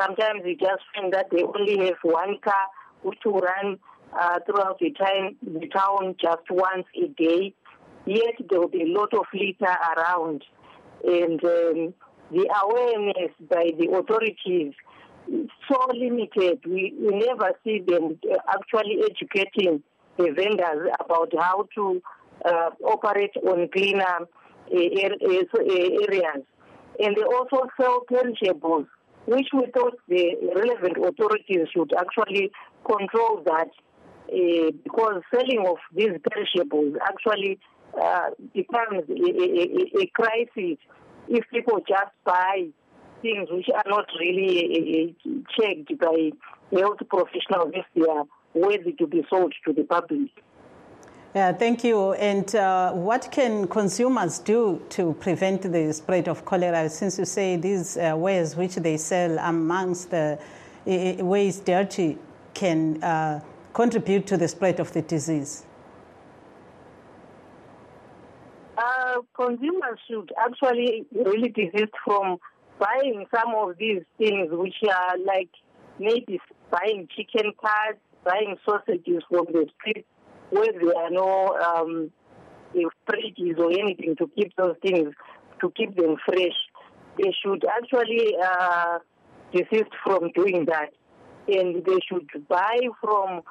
Sometimes 0.00 0.42
you 0.44 0.56
just 0.56 0.82
find 0.94 1.12
that 1.12 1.26
they 1.30 1.42
only 1.42 1.86
have 1.86 1.96
one 2.02 2.38
car 2.42 2.66
which 3.02 3.18
will 3.24 3.40
run 3.40 3.78
uh, 4.12 4.38
throughout 4.46 4.78
the 4.78 4.90
time 4.92 5.36
the 5.42 5.66
town 5.68 6.14
just 6.20 6.50
once 6.50 6.86
a 6.96 7.08
day. 7.08 7.54
Yet 8.06 8.36
there 8.48 8.60
will 8.60 8.68
be 8.68 8.82
a 8.82 8.98
lot 8.98 9.12
of 9.12 9.26
litter 9.34 9.76
around, 9.96 10.44
and 11.04 11.44
um, 11.44 11.94
the 12.30 12.48
awareness 12.62 13.32
by 13.50 13.70
the 13.78 13.90
authorities 13.92 14.72
is 15.28 15.50
so 15.70 15.86
limited. 15.92 16.60
We, 16.64 16.94
we 16.98 17.18
never 17.18 17.52
see 17.64 17.80
them 17.86 18.18
actually 18.48 19.02
educating 19.10 19.82
the 20.16 20.30
vendors 20.30 20.90
about 21.00 21.32
how 21.38 21.68
to 21.74 22.02
uh, 22.44 22.70
operate 22.84 23.36
on 23.46 23.68
cleaner 23.68 24.26
areas. 24.70 25.46
And 27.00 27.16
they 27.16 27.22
also 27.22 27.68
sell 27.80 28.00
perishables, 28.08 28.86
which 29.26 29.48
we 29.52 29.66
thought 29.72 29.96
the 30.08 30.34
relevant 30.56 30.96
authorities 30.96 31.68
should 31.72 31.92
actually 31.94 32.50
control 32.84 33.42
that 33.44 33.68
uh, 34.32 34.70
because 34.84 35.22
selling 35.34 35.64
of 35.66 35.78
these 35.94 36.12
perishables 36.30 36.94
actually 37.06 37.58
uh, 38.00 38.30
becomes 38.54 39.08
a, 39.08 39.12
a, 39.12 40.02
a, 40.02 40.06
crisis 40.14 40.78
if 41.28 41.44
people 41.50 41.78
just 41.88 42.12
buy 42.24 42.66
things 43.22 43.48
which 43.50 43.68
are 43.74 43.88
not 43.88 44.06
really 44.20 45.16
uh, 45.24 45.30
checked 45.58 45.98
by 45.98 46.30
health 46.72 46.98
professionals 47.08 47.72
if 47.74 47.86
they 47.94 48.06
are 48.08 48.24
worthy 48.54 48.92
to 48.92 49.06
be 49.06 49.24
sold 49.30 49.54
to 49.64 49.72
the 49.72 49.84
public. 49.84 50.30
Yeah, 51.34 51.52
thank 51.52 51.84
you. 51.84 52.14
And 52.14 52.52
uh, 52.54 52.92
what 52.92 53.28
can 53.30 53.68
consumers 53.68 54.38
do 54.38 54.82
to 54.90 55.14
prevent 55.20 55.62
the 55.62 55.92
spread 55.92 56.26
of 56.26 56.44
cholera? 56.44 56.88
Since 56.88 57.18
you 57.18 57.24
say 57.26 57.56
these 57.56 57.96
uh, 57.96 58.14
ways 58.16 58.56
which 58.56 58.76
they 58.76 58.96
sell 58.96 59.38
amongst 59.38 60.10
the 60.10 60.38
uh, 60.86 61.24
ways 61.24 61.60
dirty 61.60 62.18
can 62.54 63.02
uh, 63.02 63.40
contribute 63.78 64.26
to 64.26 64.36
the 64.36 64.48
spread 64.48 64.80
of 64.80 64.92
the 64.92 65.02
disease. 65.02 65.64
Uh, 68.76 69.18
consumers 69.36 69.98
should 70.08 70.32
actually 70.46 71.06
really 71.12 71.50
desist 71.60 71.94
from 72.04 72.38
buying 72.80 73.24
some 73.34 73.54
of 73.54 73.76
these 73.78 74.02
things 74.18 74.48
which 74.50 74.78
are 74.82 75.16
like 75.32 75.50
maybe 76.00 76.40
buying 76.72 77.06
chicken 77.14 77.52
parts 77.62 78.00
buying 78.24 78.56
sausages 78.64 79.22
from 79.30 79.46
the 79.52 79.64
street 79.74 80.04
where 80.50 80.72
there 80.72 80.96
are 81.02 81.10
no 81.10 81.30
um, 81.68 82.10
fridges 83.08 83.58
or 83.58 83.70
anything 83.70 84.16
to 84.16 84.28
keep 84.36 84.54
those 84.56 84.76
things, 84.82 85.14
to 85.60 85.70
keep 85.76 85.96
them 85.96 86.16
fresh. 86.26 86.58
They 87.16 87.32
should 87.42 87.64
actually 87.76 88.36
uh, 88.42 88.98
desist 89.52 89.92
from 90.04 90.30
doing 90.32 90.66
that. 90.66 90.90
And 91.48 91.84
they 91.84 91.98
should 92.08 92.28
buy 92.48 92.78
from 93.00 93.42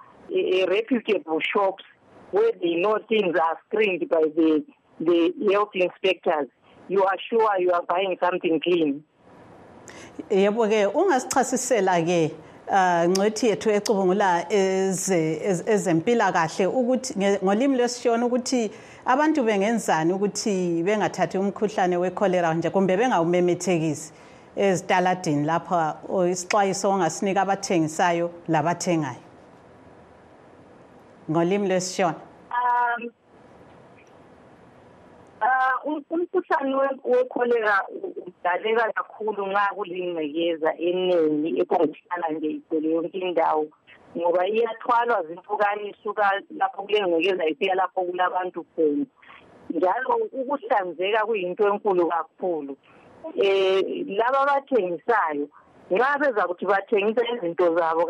reputable 0.67 1.39
shops 1.39 1.83
where 2.31 2.51
they 2.61 2.75
know 2.75 2.99
things 3.07 3.35
are 3.35 3.57
screened 3.67 4.07
by 4.09 4.23
the, 4.35 4.63
the 4.99 5.33
health 5.51 5.69
inspectors. 5.73 6.47
You 6.89 7.03
are 7.03 7.17
sure 7.29 7.59
you 7.59 7.71
are 7.71 7.83
buying 7.83 8.17
something 8.19 8.59
clean. 8.59 9.03
yebo 10.29 10.67
ke 10.67 10.85
ungasichasisela 10.93 12.01
ke 12.01 12.31
ngcwethi 13.07 13.47
yethu 13.47 13.69
ecubungula 13.69 14.45
ezempilakahle 15.73 16.65
ukuthi 16.65 17.13
ngolimi 17.43 17.77
lwesishona 17.77 18.25
ukuthi 18.25 18.71
abantu 19.05 19.43
bengenzani 19.43 20.13
ukuthi 20.13 20.83
bengathathi 20.83 21.37
umkhuhlane 21.37 21.97
wekholera 21.97 22.53
nje 22.53 22.69
kumbe 22.69 22.97
bengawumemethekisi 22.97 24.13
ezitaladini 24.55 25.45
lapha 25.45 25.97
isixwayiso 26.31 26.89
ongasinika 26.89 27.41
abathengisayo 27.41 28.31
labathengayo 28.47 29.26
ngolimi 31.29 31.67
lwesishona 31.67 32.15
um 32.57 33.01
uh 35.41 35.93
umkhuhlane 36.11 36.75
wekholera 37.03 37.75
udaleka 38.27 38.91
kakhulu 38.95 39.47
nxa 39.47 39.75
kulingcekeza 39.75 40.69
eningi 40.87 41.49
ekongihlala 41.61 42.27
nje 42.31 42.47
igcwele 42.47 42.87
yonke 42.95 43.17
indawo 43.17 43.67
ngoba 44.17 44.47
iyathwalwa 44.47 45.23
zimpukane 45.27 45.89
isuka 45.89 46.41
lapho 46.59 46.81
kulengcekeza 46.83 47.45
ifika 47.45 47.75
lapho 47.75 48.01
kulabantu 48.01 48.65
khona. 48.75 49.05
Njalo 49.69 50.15
ukuhlanzeka 50.39 51.25
kuyinto 51.25 51.67
enkulu 51.67 52.07
kakhulu. 52.07 52.77
Um 53.23 53.83
laba 54.19 54.39
abathengisayo 54.41 55.47
nxa 55.91 56.19
beza 56.19 56.47
kuthi 56.47 56.65
bathengisa 56.65 57.21
izinto 57.33 57.75
zabo 57.75 58.01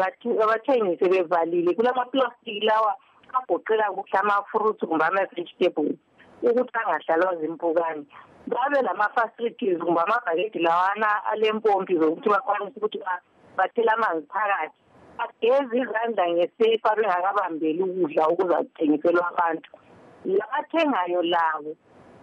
abathengise 0.43 1.05
bevalile 1.09 1.74
kulamaplastiki 1.74 2.59
lawa 2.59 2.95
agoqela 3.34 3.91
kuhle 3.96 4.17
ama-fruits 4.19 4.86
kumbe 4.88 5.05
ama-vegetables 5.05 5.98
ukuthi 6.41 6.77
angahlalwa 6.79 7.36
zimpukane. 7.41 8.05
Babe 8.48 8.81
lama-facilities 8.81 9.79
kumbe 9.79 10.01
amabhakedi 10.01 10.60
lawana 10.60 11.25
alempompi 11.31 11.98
zokuthi 12.00 12.29
bakwanise 12.29 12.77
ukuthi 12.77 13.00
bathele 13.57 13.91
amanzi 13.91 14.27
phakathi. 14.27 14.77
Bageze 15.17 15.77
izandla 15.81 16.24
ngesefa 16.29 16.96
bengakabambeli 16.96 17.84
ukudla 17.84 18.27
okuzathengiselwa 18.27 19.27
abantu. 19.31 19.69
Labathengayo 20.25 21.22
labo 21.22 21.72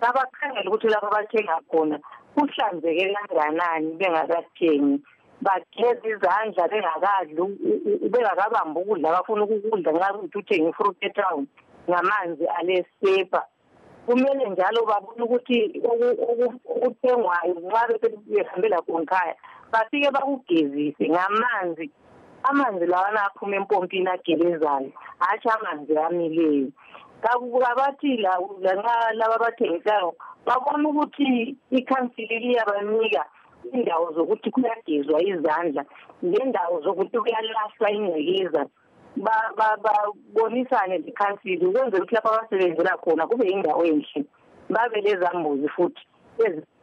babakhangela 0.00 0.68
ukuthi 0.70 0.88
lapho 0.88 1.06
abathenga 1.06 1.60
khona 1.70 1.98
kuhlanzeke 2.34 3.14
kanganani 3.14 3.96
bengakathengi. 3.98 5.02
Bageze 5.44 6.08
izandla 6.14 6.68
bengakadli 6.70 7.42
bengakabambi 8.12 8.78
ukudla 8.80 9.08
abafuna 9.10 9.42
ukukudla 9.44 9.90
nxa 9.92 10.08
kuyuthi 10.12 10.38
uthenge 10.38 10.68
ifruit 10.70 11.02
etown 11.08 11.46
ngamanzi 11.88 12.44
alesepa. 12.58 13.42
Kumele 14.06 14.44
njalo 14.50 14.80
babone 14.90 15.22
ukuthi 15.24 15.58
okuthengwayo 16.72 17.54
nxa 17.66 17.82
behambela 18.30 18.78
khonkhaya 18.86 19.34
bafike 19.72 20.08
bakugezise 20.10 21.04
ngamanzi. 21.08 21.90
Amanzi 22.48 22.86
lawana 22.86 23.20
aphuma 23.26 23.56
empompini 23.56 24.08
agelezayo 24.08 24.90
hatshi 25.18 25.48
amanzi 25.48 25.92
amileyo. 25.96 26.68
Kabathi 27.22 28.16
lanxa 28.20 28.94
laba 29.18 29.34
abathengisayo 29.36 30.12
babona 30.46 30.88
ukuthi 30.88 31.56
ikhansili 31.70 32.38
liyabanika 32.38 33.24
indawo 33.72 34.12
zokuthi 34.12 34.50
kuyagezwa 34.50 35.22
izandla 35.22 35.84
lendawo 36.22 36.80
zokuthi 36.80 37.18
kuyalahlwa 37.18 37.90
ingcekeza. 37.90 38.66
Babonisane 39.84 40.98
lekhansili 40.98 41.66
ukwenzela 41.66 42.02
ukuthi 42.02 42.14
lapho 42.14 42.28
abasebenzela 42.28 42.96
khona 42.96 43.26
kube 43.26 43.46
yindawo 43.46 43.84
enhle 43.84 44.24
babe 44.68 45.00
lezambuzi 45.00 45.68
futhi 45.68 46.02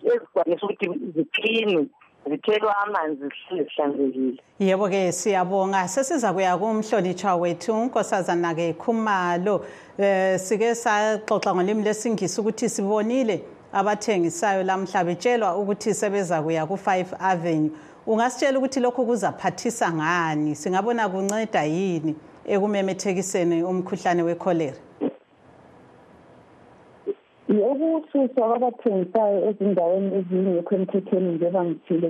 ezikwanisa 0.04 0.66
ukuthi 0.66 0.88
ziklinwe 1.16 1.86
zithelwa 2.30 2.78
amanzi 2.78 3.24
zihlale 3.24 3.64
zihlanzekile. 3.64 4.42
Yebo-ke 4.60 5.12
siyabonga. 5.12 5.88
Sesiza 5.88 6.34
kuya 6.34 6.58
kumhlonitshwa 6.58 7.36
wethu 7.36 7.74
unkosazana-ke 7.74 8.74
khumalo. 8.74 9.66
Um 10.00 10.38
sike 10.38 10.76
saxoxa 10.76 11.56
ngolimi 11.56 11.84
lesingisi 11.84 12.42
ukuthi 12.42 12.70
sibonile. 12.70 13.44
Abathengisayo 13.74 14.64
lamhla 14.64 15.04
betshelwa 15.04 15.58
ukuthi 15.58 15.94
sebeza 15.94 16.42
kuya 16.42 16.66
ku-five 16.66 17.14
avenue. 17.20 17.72
Ungasitshela 18.08 18.58
ukuthi 18.58 18.80
lokhu 18.80 19.06
kuzaphathisa 19.06 19.94
ngani? 19.94 20.56
Singabona 20.56 21.10
kunceda 21.10 21.64
yini 21.64 22.16
ekumemethekiseni 22.46 23.64
umkhuhlane 23.64 24.24
wekholera 24.24 24.78
ukususwa 27.60 28.48
kwabathengisayo 28.50 29.50
ezindaweni 29.50 30.10
ezingekho 30.18 30.76
emthethweni 30.76 31.32
njengoba 31.36 31.66
ngithile 31.66 32.10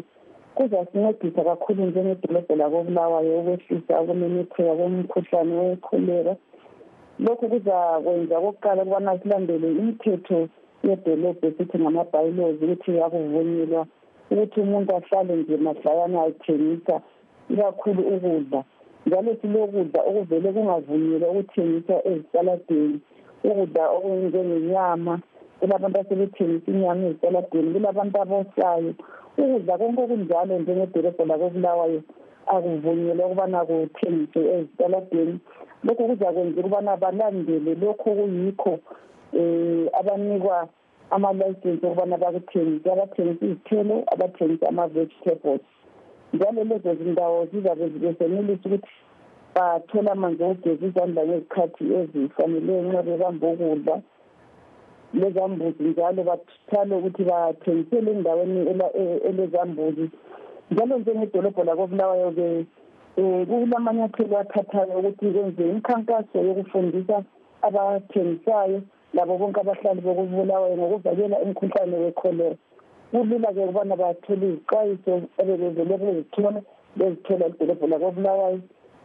kuzasincedisa 0.55 1.43
kakhulu 1.43 1.85
njengedolobho 1.85 2.55
lakobulawayo 2.55 3.39
ukwehlisa 3.39 4.01
ukumemetheka 4.01 4.73
komkhuhlane 4.79 5.53
wekholera 5.59 6.33
lokhu 7.19 7.45
kuzakwenza 7.51 8.37
okokuqala 8.37 8.81
ukubana 8.83 9.19
silandele 9.19 9.67
imithetho 9.79 10.39
yedolobho 10.83 11.47
esithi 11.47 11.77
ngama-bylaws 11.79 12.57
ukuthi 12.63 12.91
akuvunyelwa 13.05 13.81
ukuthi 14.31 14.57
umuntu 14.61 14.95
ahlale 14.95 15.35
nje 15.35 15.57
mahlayana 15.57 16.21
athengisa 16.27 16.95
ikakhulu 17.49 18.01
ukudla. 18.13 18.63
Njalo 19.05 19.35
silokudla 19.41 19.99
okuvele 20.09 20.49
kungavunyelwa 20.55 21.29
ukuthengisa 21.31 21.95
ezitaladeni 22.09 22.99
ukudla 23.43 23.83
okunjengenyama 23.95 25.13
kulabantu 25.59 25.97
asebethengisa 25.99 26.71
inyama 26.71 27.03
ezitaladeni 27.09 27.73
kulabantu 27.73 28.15
abosayo 28.21 28.91
ukudla 29.37 29.77
konke 29.77 30.01
okunjalo 30.01 30.53
njengedolobho 30.59 31.23
lakobulawayo 31.29 32.01
akuvunyelwa 32.53 33.25
ukubana 33.25 33.59
kuthengiswe 33.69 34.41
ezitaladeni. 34.55 35.35
Lokhu 35.83 36.07
kuzakwenza 36.09 36.59
ukubana 36.61 36.97
balandele 36.97 37.71
lokhu 37.81 38.09
okuyikho 38.11 38.73
um 39.33 39.87
abanikwa 39.99 40.67
ama-license 41.11 41.83
okubana 41.87 42.17
bakuthengise 42.17 42.91
abathengisa 42.91 43.45
izithelo 43.45 44.03
abathengisa 44.13 44.69
ama-vegetables. 44.69 45.61
Njalo 46.33 46.63
lezo 46.63 46.95
zindawo 46.95 47.45
zizabe 47.51 47.89
besenelisa 47.89 48.69
ukuthi 48.69 48.91
bathole 49.55 50.09
amanzi 50.11 50.43
okugeza 50.43 50.85
izandla 50.87 51.21
ngezikhathi 51.25 51.83
ezifaneleyo 51.99 52.81
nxa 52.83 53.01
bebamba 53.03 53.47
ukudla. 53.47 53.95
Lezambuzi 55.13 55.83
njalo 55.83 56.23
bathale 56.23 56.95
ukuthi 56.95 57.23
bathengisele 57.23 58.11
endaweni 58.11 58.59
elezambuzi. 59.29 60.05
Njalo 60.71 60.97
njengedolobho 60.97 61.63
lakobulawayo-ke 61.63 62.65
um 63.17 63.45
kulamanyathelo 63.45 64.37
athathayo 64.39 64.99
ukuthi 64.99 65.25
kwenze 65.31 65.63
imikhankaso 65.69 66.37
yokufundisa 66.47 67.23
abathengisayo. 67.61 68.81
Labo 69.13 69.37
bonke 69.37 69.59
abahlali 69.61 70.01
bokubulawayo 70.01 70.75
ngokuvikela 70.77 71.35
umkhuhlane 71.43 71.95
wekholera 72.03 72.55
kulula-ke 73.11 73.59
ukubana 73.63 73.95
bathole 74.01 74.45
izixwayiso 74.47 75.13
ebebevele 75.41 75.95
bezithola 76.01 76.59
bezithola 76.97 77.45
idolobho 77.51 77.85
lakobulawayo 77.91 78.59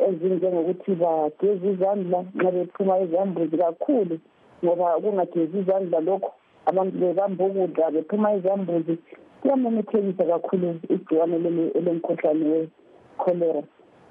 ezinjengokuthi 0.07 0.93
bageze 1.03 1.67
izandla 1.73 2.19
nxa 2.37 2.51
bephuma 2.55 2.95
ezambuzi 3.05 3.57
kakhulu 3.63 4.17
ngoba 4.63 4.87
kungagezi 5.03 5.57
izandla 5.63 5.99
lokho 6.09 6.31
abantu 6.71 6.95
bebamba 7.03 7.43
ukudla 7.49 7.91
bephuma 7.95 8.29
izambuzi 8.39 8.95
kuyamemethekisa 9.41 10.25
kakhulu 10.31 10.69
igciwane 10.95 11.37
elemkhuhlane 11.79 12.45
wekholera 12.53 13.63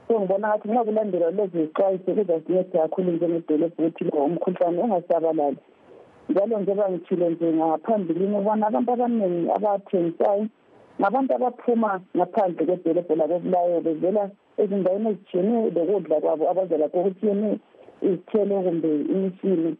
so 0.08 0.20
ngibona 0.20 0.48
ngathi 0.48 0.68
nxa 0.70 0.84
kulandelwa 0.88 1.32
lezi 1.38 1.58
zixwayiso 1.62 2.10
kuzasinceda 2.18 2.82
kakhulu 2.82 3.12
njengedolobho 3.12 3.80
ukuthi 3.80 4.04
lo 4.04 4.26
umkhuhlane 4.26 4.78
ungasabalali. 4.84 5.58
Njalo 6.30 6.60
njengoba 6.60 6.92
ngithile 6.92 7.30
nje 7.30 7.48
ngaphambilini 7.54 8.36
ukubona 8.38 8.68
abantu 8.68 8.92
abaningi 8.92 9.50
abathengisayo 9.56 10.46
ngabantu 11.00 11.32
abaphuma 11.36 11.92
ngaphandle 12.16 12.64
kwedolobho 12.66 13.14
lakobulayo 13.20 13.82
bevela 13.86 14.24
ezindaweni 14.62 15.10
ezitshiyeneyo 15.12 15.70
lokudla 15.76 16.16
kwabo 16.24 16.44
abaza 16.52 16.78
lakho 16.82 16.98
okutshiyeneyo 17.00 17.58
izithelo 18.08 18.56
kumbe 18.66 18.90
imifino. 19.14 19.72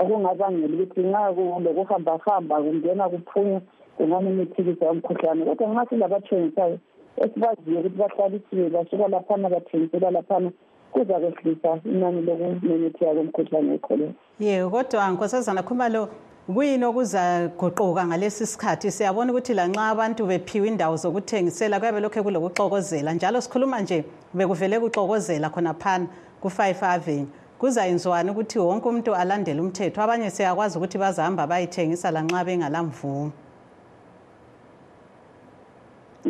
Okungabangela 0.00 0.74
ukuthi 0.74 1.00
nxa 1.08 1.22
kulokuhambahamba 1.36 2.54
kungena 2.64 3.04
kuphunya 3.12 3.58
kungamemethekisa 3.96 4.90
umkhuhlane 4.92 5.42
kodwa 5.46 5.66
nxa 5.70 5.88
silabathengisayo 5.88 6.76
esibaziyo 7.22 7.78
ukuthi 7.80 7.98
bahlalisiwe 8.00 8.66
basuka 8.74 9.08
laphana 9.08 9.48
bathengisela 9.54 10.10
laphana 10.16 10.50
kuzakwehlisa 10.92 11.70
inani 11.84 12.20
lokumemetheka 12.22 13.14
komkhuhlane 13.14 13.70
wekholera 13.72 14.12
ye 14.40 14.68
kodwa 14.70 15.10
nkosazana 15.10 15.62
khumalo 15.62 16.08
kuyini 16.46 16.84
okuzaguquka 16.84 18.06
ngalesi 18.06 18.46
sikhathi? 18.46 18.90
Siyabona 18.90 19.32
ukuthi 19.32 19.54
lanxa 19.54 19.88
abantu 19.88 20.26
bephiwe 20.26 20.68
indawo 20.68 20.96
zokuthengisela 20.96 21.78
kuyabe 21.80 22.00
lokhu 22.00 22.22
kulokuxokozela 22.24 23.14
njalo 23.14 23.40
sikhuluma 23.40 23.80
nje 23.80 24.04
bekuvele 24.34 24.80
kuxokozela 24.80 25.50
khonaphana 25.50 26.06
ku-five 26.40 26.82
avenue. 26.82 27.26
Kuzayenziwani 27.58 28.30
ukuthi 28.30 28.58
wonke 28.58 28.88
umuntu 28.88 29.14
alandele 29.14 29.60
umthetho? 29.60 30.02
Abanye 30.02 30.30
siyakwazi 30.30 30.78
ukuthi 30.78 30.98
bazahamba 30.98 31.46
bayithengisa 31.46 32.10
lanxa 32.10 32.44
bengalamvumo. 32.44 33.32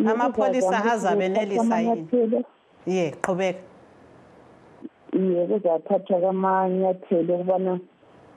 Amapholisa 0.06 0.84
azabenelisa 0.92 1.80
yini? 1.80 2.44
ye 2.86 3.10
qhubeka. 3.22 3.71
Iye 5.18 5.46
kuzathathwa 5.50 6.16
kwamanyathelo 6.22 7.34
ukubana 7.34 7.72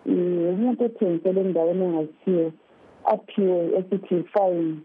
umuntu 0.06 0.82
othengisele 0.88 1.40
endaweni 1.42 1.84
engazithiyo 1.86 2.48
aphiwe 3.14 3.58
esithi 3.78 4.18
fine 4.34 4.76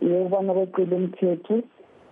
yokubana 0.00 0.52
kweqile 0.56 0.96
umthetho. 0.96 1.56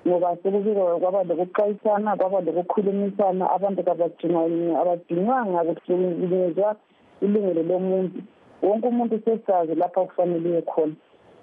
Ngoba 0.07 0.37
sekubikwa 0.43 0.99
kwaba 1.01 1.23
lokuxwayisana 1.29 2.17
kwaba 2.17 2.41
lokukhulumisana 2.41 3.45
abantu 3.57 3.81
kabadinywanga 3.87 5.61
kuhlukunyezwa 5.69 6.77
ilungelo 7.23 7.63
lomuntu. 7.63 8.19
Wonke 8.63 8.87
umuntu 8.89 9.21
sesazi 9.25 9.75
lapha 9.75 10.01
kufanele 10.05 10.49
uye 10.51 10.63
khona. 10.63 10.95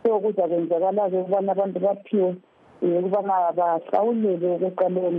So 0.04 0.20
kuza 0.20 0.48
kwenzakala-ke 0.48 1.18
ukubana 1.18 1.52
abantu 1.52 1.80
baphiwe 1.80 2.36
um 2.82 2.98
ukubana 2.98 3.52
bahlawulele 3.58 4.48
ukweqa 4.56 4.90
lowo 4.90 5.12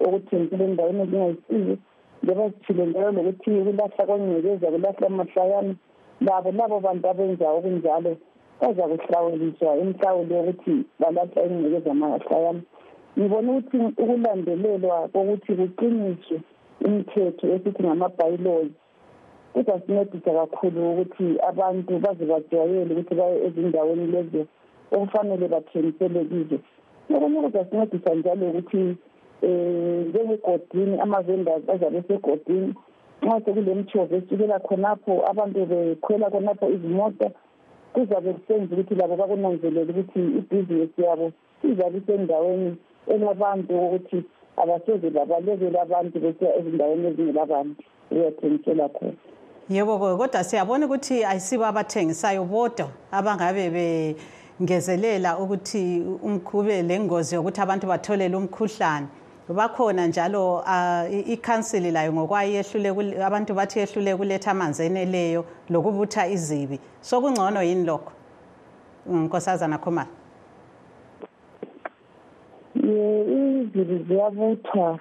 mthetho 0.00 0.16
okuthengisela 0.16 0.64
endaweni 0.64 1.02
ezingayisizo 1.02 1.76
njengoba 2.22 2.50
sithile 2.50 2.86
njalo 2.86 3.10
lokuthi 3.12 3.50
kulahla 3.64 4.06
kwengcekeza 4.06 4.66
kulahla 4.70 5.06
amahlakana 5.06 5.74
labo 6.20 6.50
labo 6.52 6.80
bantu 6.80 7.08
abenza 7.08 7.46
okunjalo 7.50 8.16
baza 8.60 8.84
kuhlawuliswa 8.90 9.76
imihlawulo 9.80 10.34
yokuthi 10.36 10.74
balahla 11.00 11.40
ingcekeza 11.46 11.90
amahlakana 11.90 12.60
ngibona 13.18 13.52
ukuthi 13.52 13.76
ukulandelelwa 14.02 15.08
kokuthi 15.12 15.52
kuqiniswe 15.60 16.36
imithetho 16.86 17.44
esithi 17.54 17.82
ngama-bylaws 17.82 18.70
kuzasincedisa 19.52 20.30
kakhulu 20.38 20.78
ukuthi 20.90 21.26
abantu 21.48 21.98
baze 22.04 22.24
bajwayele 22.30 22.92
ukuthi 22.94 23.14
baye 23.14 23.36
ezindaweni 23.46 24.06
lezo 24.14 24.42
okufanele 24.92 25.48
bathengisele 25.48 26.20
kizo. 26.30 26.58
Okunye 27.14 27.40
kuzasincedisa 27.44 28.14
njalo 28.14 28.44
ukuthi 28.50 28.96
um 29.42 30.08
njengegodini 30.08 31.00
ama-vendors 31.00 31.68
azabe 31.68 31.98
esegodini. 31.98 32.74
Nxa 33.22 33.40
sekule 33.44 33.74
mthovo 33.74 34.16
esukela 34.16 34.58
khonapho 34.58 35.22
abantu 35.30 35.66
bekhwela 35.66 36.30
khonapho 36.30 36.70
izimota 36.70 37.30
kuzabe 37.92 38.32
kusenza 38.32 38.74
ukuthi 38.74 38.94
labo 38.94 39.16
bakunanzelele 39.16 39.90
ukuthi 39.92 40.20
ibhizinesi 40.38 41.02
yabo 41.02 41.32
izabe 41.64 41.98
isendaweni 41.98 42.76
elabantu 43.06 43.72
ukuthi 43.86 44.24
abasoze 44.56 45.10
babalekele 45.10 45.80
abantu 45.80 46.20
besiya 46.20 46.56
ezindaweni 46.58 47.06
ezingelabantu 47.08 47.82
uyathengisela 48.10 48.88
khona. 48.88 49.16
Yebo 49.68 49.98
kodwa 49.98 50.44
siyabona 50.44 50.86
ukuthi 50.86 51.24
ayisibo 51.24 51.64
abathengisayo 51.66 52.44
bodwa 52.44 52.88
abangabe 53.12 53.70
bengezelela 53.76 55.38
ukuthi 55.38 56.04
kube 56.44 56.82
lengozi 56.82 57.34
yokuthi 57.34 57.60
abantu 57.60 57.86
batholele 57.86 58.36
umkhuhlane. 58.36 59.06
Bakhona 59.48 60.06
njalo 60.06 60.56
uh, 60.56 61.28
ikhansili 61.28 61.90
layo 61.90 62.12
ngokwayo 62.12 62.52
yehlule 62.52 63.24
abantu 63.24 63.54
bathi 63.54 63.78
yehlule 63.78 64.16
kuletha 64.16 64.50
amanzi 64.50 64.82
eneleyo 64.82 65.44
lokubutha 65.70 66.26
izibi. 66.26 66.80
Sokungcono 67.00 67.62
yini 67.62 67.84
lokho 67.84 68.12
nkosazana 69.06 69.78
khomana 69.78 70.10
izibi 73.76 74.04
ziyabuthwa 74.08 74.98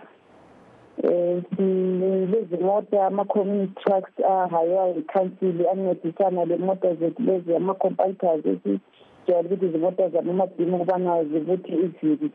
um 1.04 2.02
lezimota 2.32 3.06
ama-community 3.08 3.74
trucks 3.84 4.20
ahaywa 4.30 4.88
yikhansili 4.88 5.68
ancedisana 5.68 6.46
le 6.46 6.58
mota 6.58 6.96
zethu 6.96 7.22
lezi 7.24 7.56
ama-compulters 7.56 8.46
esijwayele 8.46 9.48
ukuthi 9.48 9.66
izimota 9.66 10.10
zabomadini 10.10 10.72
ukubana 10.72 11.24
zibuthe 11.24 11.74
izibi. 11.76 12.32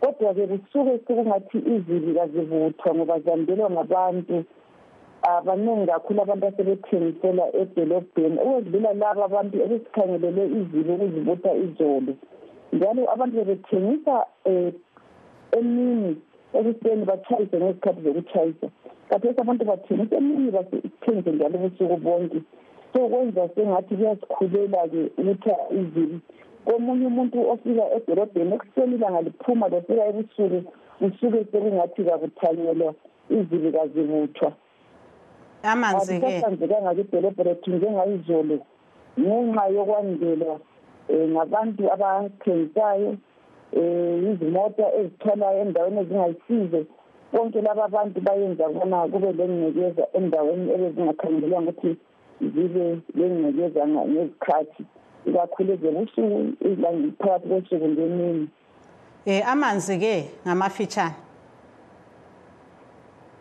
Kodwa-ke 0.00 0.46
kusuke 0.46 0.98
sekungathi 1.06 1.58
izibi 1.58 2.14
kazibuthwa 2.14 2.94
ngoba 2.94 3.20
zandelwa 3.20 3.70
ngabantu. 3.70 4.44
Abaningi 5.22 5.86
kakhulu 5.86 6.22
abantu 6.22 6.46
asebethengisela 6.46 7.44
edolobheni. 7.60 8.38
Ukwedlula 8.44 8.92
laba 8.92 9.24
abantu 9.24 9.54
ebesikhangelele 9.64 10.42
izibi 10.58 10.90
ukuzibutha 10.92 11.52
izolo. 11.64 12.12
Njalo 12.72 13.00
abantu 13.12 13.34
bebethengisa 13.36 14.16
um 14.46 14.72
emini 15.58 16.16
ekuseni 16.58 17.04
batshayise 17.04 17.56
ngezikhathi 17.56 18.00
zokutshayisa 18.04 18.68
kathesi 19.08 19.40
abantu 19.40 19.64
bathengisa 19.64 20.16
emini 20.16 20.50
bathengise 20.50 21.30
njalo 21.32 21.56
ubusuku 21.58 21.96
bonke. 21.96 22.40
So 22.92 23.08
kwenza 23.08 23.48
sengathi 23.54 23.94
kuyasikhulela-ke 23.96 25.02
ukutha 25.20 25.56
izibi 25.70 26.18
komunye 26.68 27.06
umuntu 27.06 27.36
ofika 27.52 27.84
edolobheni 27.96 28.54
ekuseni 28.54 28.94
ilanga 28.96 29.20
liphuma 29.26 29.68
lofika 29.72 30.02
ebusuku 30.10 30.58
kusuke 30.98 31.40
sekungathi 31.50 32.00
kakuthanyelwa 32.08 32.90
izibi 33.36 33.72
kazibuthwa 33.72 34.50
amanzi-ke. 35.62 36.26
Asihlanzekanga-ke 36.26 37.00
idolobho 37.00 37.42
lethu 37.44 37.70
njengayizolo 37.70 38.58
ngenxa 39.20 39.64
yokwandelwa 39.74 40.54
um 41.12 41.30
ngabantu 41.32 41.82
abathengisayo 41.94 43.10
um 43.78 44.26
izimota 44.30 44.86
ezithwalayo 44.98 45.60
endaweni 45.64 46.00
ezingayisizo. 46.00 46.80
Bonke 47.32 47.60
laba 47.60 47.84
abantu 47.84 48.20
bayenza 48.20 48.68
kubona 48.68 49.08
kube 49.12 49.32
lengcekeza 49.32 50.04
endaweni 50.18 50.66
ebezingakhangelelwanga 50.74 51.70
ukuthi 51.72 51.90
zibe 52.52 52.84
lengcekeza 53.18 53.82
ngezikhathi. 53.88 54.82
Ikakhulu 55.28 55.72
ezebusuku 55.72 56.38
phakathi 57.18 57.48
kosuku 57.48 57.88
ngemini. 57.88 58.48
Um 59.26 59.42
amanzi-ke 59.46 60.30
ngamafitshane? 60.46 61.14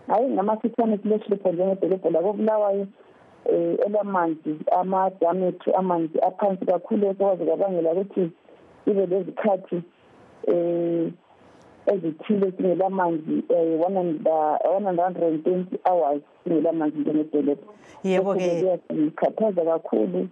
Hayi 0.07 0.29
ngamafitshane 0.29 0.97
silehlupho 0.97 1.51
njengedolobho 1.51 2.09
lakobulawayo 2.09 2.87
um 3.49 3.77
elamanzi 3.85 4.55
amadamu 4.79 5.45
ethu 5.47 5.75
amanzi 5.75 6.19
aphansi 6.27 6.65
kakhulu 6.65 7.07
esokwazi 7.07 7.45
kwabangela 7.45 7.91
ukuthi 7.91 8.31
ibe 8.85 9.05
lezikhathi 9.05 9.81
um 10.47 11.11
ezithile 11.87 12.51
singelamanzi 12.51 13.43
um 13.49 13.81
one 13.81 14.85
hundred 14.85 15.23
and 15.23 15.43
twenty 15.43 15.77
hours 15.85 16.21
singelamanzi 16.43 16.99
njengedolobho 16.99 17.73
yebo-ke 18.03 18.79
sikhathaza 18.87 19.61
kakhulu 19.65 20.27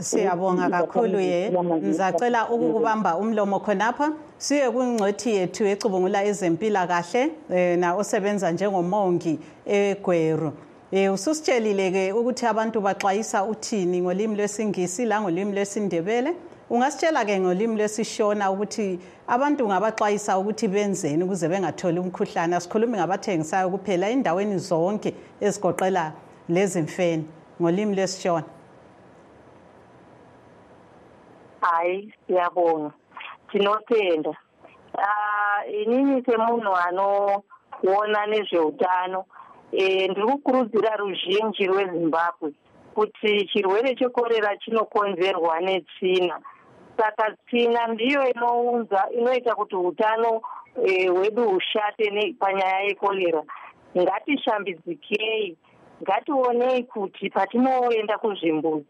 siyabonga 0.00 0.70
kakhulu 0.70 1.20
ye 1.20 1.50
ngizacela 1.50 2.48
ukukubamba 2.48 3.16
umlomo 3.16 3.60
khonapha. 3.60 4.12
Siye 4.38 4.70
kwingcwethi 4.70 5.30
yethu 5.30 5.64
ecubungula 5.64 6.24
ezempilakahle 6.24 7.30
na 7.76 7.94
osebenza 7.94 8.52
njengomongi 8.52 9.38
egweru. 9.66 10.52
Um 10.92 11.14
ususitshelile-ke 11.14 12.12
ukuthi 12.12 12.46
abantu 12.46 12.80
baxwayisa 12.80 13.44
uthini 13.44 14.00
ngolimi 14.00 14.36
lwesingisi 14.36 15.04
langolimi 15.04 15.52
lwesindebele. 15.52 16.34
Ungasitshela-ke 16.70 17.40
ngolimi 17.40 17.76
lwesishona 17.76 18.50
ukuthi 18.50 18.98
abantu 19.26 19.64
ungabaxwayisa 19.64 20.38
ukuthi 20.38 20.68
benzeni 20.68 21.24
ukuze 21.24 21.48
bengatholi 21.48 21.98
umkhuhlane. 21.98 22.56
Asikhulumi 22.56 22.98
ngabathengisayo 22.98 23.70
kuphela 23.70 24.10
endaweni 24.10 24.58
zonke 24.58 25.14
ezigoqela 25.40 26.12
lezi 26.48 26.80
mfene 26.82 27.24
ngolimi 27.60 27.96
lwesishona. 27.96 28.44
Hayi 31.70 32.14
siyabonga. 32.26 32.90
Tinotenda 33.50 34.30
uh, 34.30 35.74
inini 35.82 36.24
semunhu 36.24 36.76
anoona 36.76 38.26
nezveutano 38.26 39.24
e, 39.72 40.08
ndiri 40.08 40.26
kukurudzira 40.26 40.96
ruzhinji 40.96 41.66
rwezimbabwe 41.66 42.52
kuti 42.94 43.46
chirwere 43.46 43.94
chekorera 43.94 44.56
chinokonzerwa 44.56 45.60
netsvina. 45.60 46.40
Saka 46.96 47.36
tsvina 47.46 47.86
ndiyo 47.86 48.30
inounza 48.30 49.08
inoita 49.18 49.54
kuti 49.54 49.76
utano 49.76 50.40
hwedu 51.14 51.42
e, 51.42 51.46
hushate 51.46 52.34
panyaya 52.38 52.80
yekorera. 52.80 53.42
Ngatishambidzikei 53.98 55.56
ngationei 56.02 56.82
kuti 56.82 57.30
patinoenda 57.30 58.18
kuzvimbuzi 58.18 58.86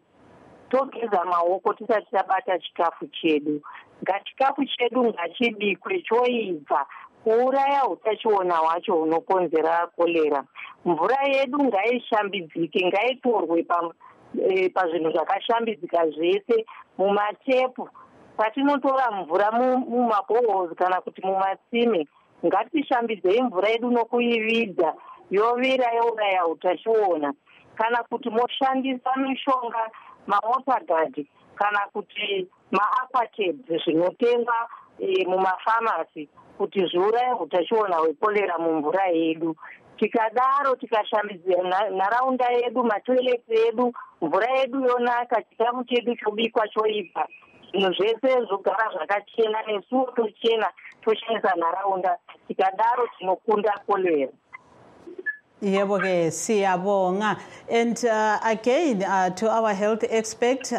togeza 0.70 1.24
maoko 1.24 1.74
tisati 1.74 2.10
tabata 2.10 2.58
chikafu 2.58 3.06
chedu. 3.06 3.60
Ngachikafu 4.02 4.64
chedu 4.64 5.04
ngachibikwe 5.04 6.02
choibva 6.02 6.86
kuuraya 7.24 7.86
utachiona 7.86 8.54
hwacho 8.56 8.94
hunokonzera 8.94 9.86
korera 9.86 10.44
mvura 10.84 11.16
yedu 11.22 11.64
ngaishambidzike 11.64 12.86
ngaitorwe 12.86 13.62
pazvinhu 14.74 15.10
zvakashambidzika 15.10 16.10
zvese 16.10 16.66
mumatepu. 16.98 17.88
Patinotora 18.36 19.10
mvura 19.10 19.50
mumabhohos 19.52 20.74
kana 20.76 21.00
kuti 21.00 21.22
mumatsime 21.26 22.08
ngatishambidzei 22.46 23.42
mvura 23.42 23.68
yedu 23.68 23.90
nokuividza 23.90 24.94
yovira 25.30 25.92
youraya 25.92 26.46
utachiona. 26.46 27.32
Kana 27.74 28.02
kuti 28.02 28.30
moshandisa 28.30 29.16
mishonga 29.16 29.90
mawatergard 30.26 31.26
kana 31.54 31.80
kuti 31.92 32.48
maaquatabs 32.70 33.84
zvinotengwa 33.84 34.68
e, 34.98 35.24
mumafamasi 35.24 36.28
kuti 36.58 36.86
zviuraye 36.86 37.32
utachiona 37.32 37.96
hwekorera 37.96 38.58
mumvura 38.58 39.06
yedu. 39.06 39.56
Tikadaro 39.96 40.76
tikashambidzira 40.76 41.90
nharaunda 41.90 42.48
yedu 42.50 42.84
matoileti 42.84 43.54
edu 43.68 43.94
mvura 44.20 44.50
yedu 44.50 44.84
yonaka 44.84 45.42
chikafu 45.42 45.84
chedu 45.84 46.16
chobikwa 46.16 46.68
choibva. 46.68 47.28
Zvinhu 47.70 47.92
zvese 47.92 48.44
zvogara 48.48 48.90
zvakachena 48.92 49.62
nesuwo 49.62 50.04
tochena 50.16 50.68
toshandisa 51.02 51.56
nharaunda. 51.56 52.18
Tikadaro 52.48 53.08
tinokunda 53.18 53.72
korera 53.86 54.32
Yebo 55.62 55.98
siyabonga. 56.30 57.40
And 57.68 58.04
uh, 58.04 58.38
again, 58.44 59.02
uh, 59.02 59.30
to 59.30 59.50
our 59.50 59.72
health 59.72 60.04
expert, 60.10 60.70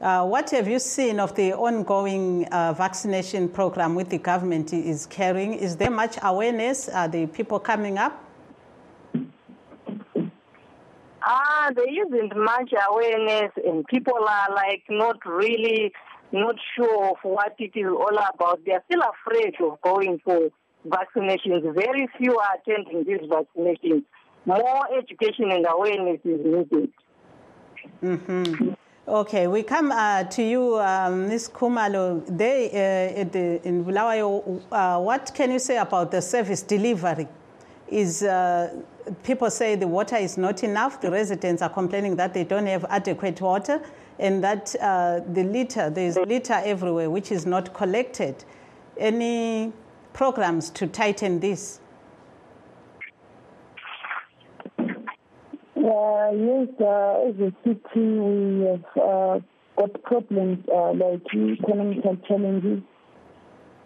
uh, 0.00 0.26
what 0.26 0.50
have 0.50 0.68
you 0.68 0.78
seen 0.78 1.18
of 1.18 1.34
the 1.34 1.54
ongoing 1.54 2.44
uh, 2.46 2.74
vaccination 2.74 3.48
program 3.48 3.94
with 3.94 4.10
the 4.10 4.18
government 4.18 4.72
is 4.74 5.06
carrying? 5.06 5.54
Is 5.54 5.76
there 5.76 5.90
much 5.90 6.18
awareness? 6.22 6.90
Are 6.90 7.08
the 7.08 7.26
people 7.26 7.58
coming 7.58 7.96
up? 7.96 8.22
Ah, 11.22 11.70
there 11.74 12.06
isn't 12.06 12.36
much 12.36 12.72
awareness, 12.90 13.50
and 13.66 13.86
people 13.86 14.14
are 14.14 14.54
like 14.54 14.82
not 14.88 15.16
really 15.26 15.92
not 16.32 16.56
sure 16.76 17.10
of 17.10 17.16
what 17.22 17.54
it 17.58 17.72
is 17.74 17.86
all 17.86 18.18
about. 18.34 18.60
They 18.64 18.72
are 18.72 18.82
still 18.90 19.02
afraid 19.02 19.54
of 19.60 19.80
going 19.80 20.20
for 20.22 20.50
vaccinations. 20.86 21.74
Very 21.74 22.06
few 22.18 22.38
are 22.38 22.56
attending 22.56 23.04
these 23.04 23.28
vaccinations. 23.28 24.04
More 24.46 24.86
education 24.96 25.50
and 25.50 25.66
awareness 25.68 26.20
is 26.24 26.40
needed. 26.44 26.92
Mm-hmm. 28.02 28.70
Okay, 29.06 29.46
we 29.46 29.62
come 29.62 29.90
uh, 29.90 30.24
to 30.24 30.42
you, 30.42 30.78
um, 30.78 31.28
Ms. 31.28 31.48
Khumalo. 31.48 32.22
They, 32.28 32.66
uh, 32.68 33.24
the, 33.24 33.66
in 33.66 33.82
Bulawayo, 33.82 34.60
uh, 34.70 35.00
what 35.00 35.32
can 35.34 35.50
you 35.50 35.58
say 35.58 35.78
about 35.78 36.10
the 36.10 36.20
service 36.20 36.62
delivery? 36.62 37.26
Is 37.88 38.22
uh, 38.22 38.82
people 39.22 39.50
say 39.50 39.76
the 39.76 39.88
water 39.88 40.16
is 40.16 40.36
not 40.36 40.62
enough. 40.62 41.00
The 41.00 41.10
residents 41.10 41.62
are 41.62 41.70
complaining 41.70 42.16
that 42.16 42.34
they 42.34 42.44
don't 42.44 42.66
have 42.66 42.84
adequate 42.90 43.40
water, 43.40 43.80
and 44.18 44.44
that 44.44 44.76
uh, 44.78 45.20
the 45.32 45.44
litter 45.44 45.88
there 45.88 46.06
is 46.06 46.16
litter 46.16 46.60
everywhere, 46.62 47.08
which 47.08 47.32
is 47.32 47.46
not 47.46 47.72
collected. 47.72 48.44
Any 48.98 49.72
programs 50.12 50.68
to 50.70 50.86
tighten 50.86 51.40
this? 51.40 51.80
Uh, 55.88 56.30
yes, 56.32 56.68
uh, 56.82 57.28
as 57.28 57.34
a 57.40 57.50
city, 57.64 57.80
we 57.96 58.66
have 58.66 58.84
uh, 59.02 59.40
got 59.78 60.02
problems 60.02 60.58
uh, 60.68 60.92
like 60.92 61.22
economical 61.34 62.14
challenges. 62.28 62.82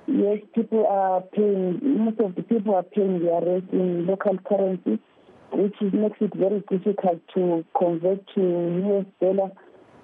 Yes, 0.09 0.38
people 0.53 0.85
are 0.85 1.21
paying, 1.21 1.79
most 1.83 2.19
of 2.19 2.35
the 2.35 2.43
people 2.43 2.75
are 2.75 2.83
paying 2.83 3.23
their 3.23 3.41
rent 3.41 3.71
in 3.73 4.05
local 4.07 4.37
currency, 4.38 4.99
which 5.53 5.77
makes 5.93 6.19
it 6.21 6.35
very 6.35 6.65
difficult 6.69 7.21
to 7.35 7.65
convert 7.79 8.27
to 8.35 8.41
US 8.41 9.07
dollar 9.21 9.53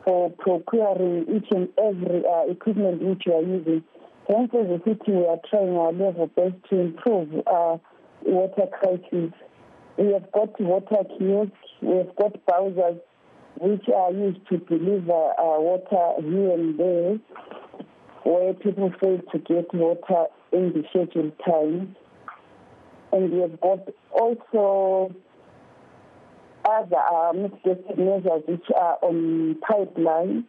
for 0.05 0.31
procuring 0.39 1.27
each 1.35 1.51
and 1.51 1.69
every 1.83 2.23
uh, 2.25 2.45
equipment 2.49 3.03
which 3.03 3.23
you 3.27 3.33
are 3.33 3.43
using. 3.43 3.83
Hence, 4.29 4.53
as 4.55 4.71
a 4.71 4.79
city, 4.85 5.11
we 5.11 5.27
are 5.27 5.41
trying 5.51 5.77
our 5.77 5.93
level 5.93 6.29
best 6.29 6.55
to 6.71 6.79
improve 6.79 7.29
uh, 7.49 7.77
water 8.25 8.69
crisis. 8.79 9.33
We 9.97 10.13
have 10.13 10.31
got 10.31 10.61
water 10.61 11.03
kiosks, 11.19 11.68
we 11.81 11.97
have 11.97 12.15
got 12.17 12.35
bowsers, 12.47 13.01
which 13.61 13.89
are 13.95 14.13
used 14.13 14.47
to 14.49 14.59
deliver 14.59 15.13
uh, 15.13 15.61
water 15.61 16.23
here 16.23 16.53
and 16.53 16.79
there, 16.79 17.19
where 18.25 18.55
people 18.55 18.93
fail 19.01 19.21
to 19.33 19.39
get 19.39 19.73
water 19.75 20.27
in 20.53 20.73
the 20.73 20.85
scheduled 20.91 21.33
time. 21.45 21.97
And 23.13 23.33
we 23.33 23.41
have 23.41 23.61
got 23.61 23.89
also 24.13 25.15
other 26.65 26.97
uh, 26.97 27.33
measures 27.33 28.43
which 28.47 28.67
are 28.77 28.99
on 29.03 29.57
pipelines, 29.69 30.45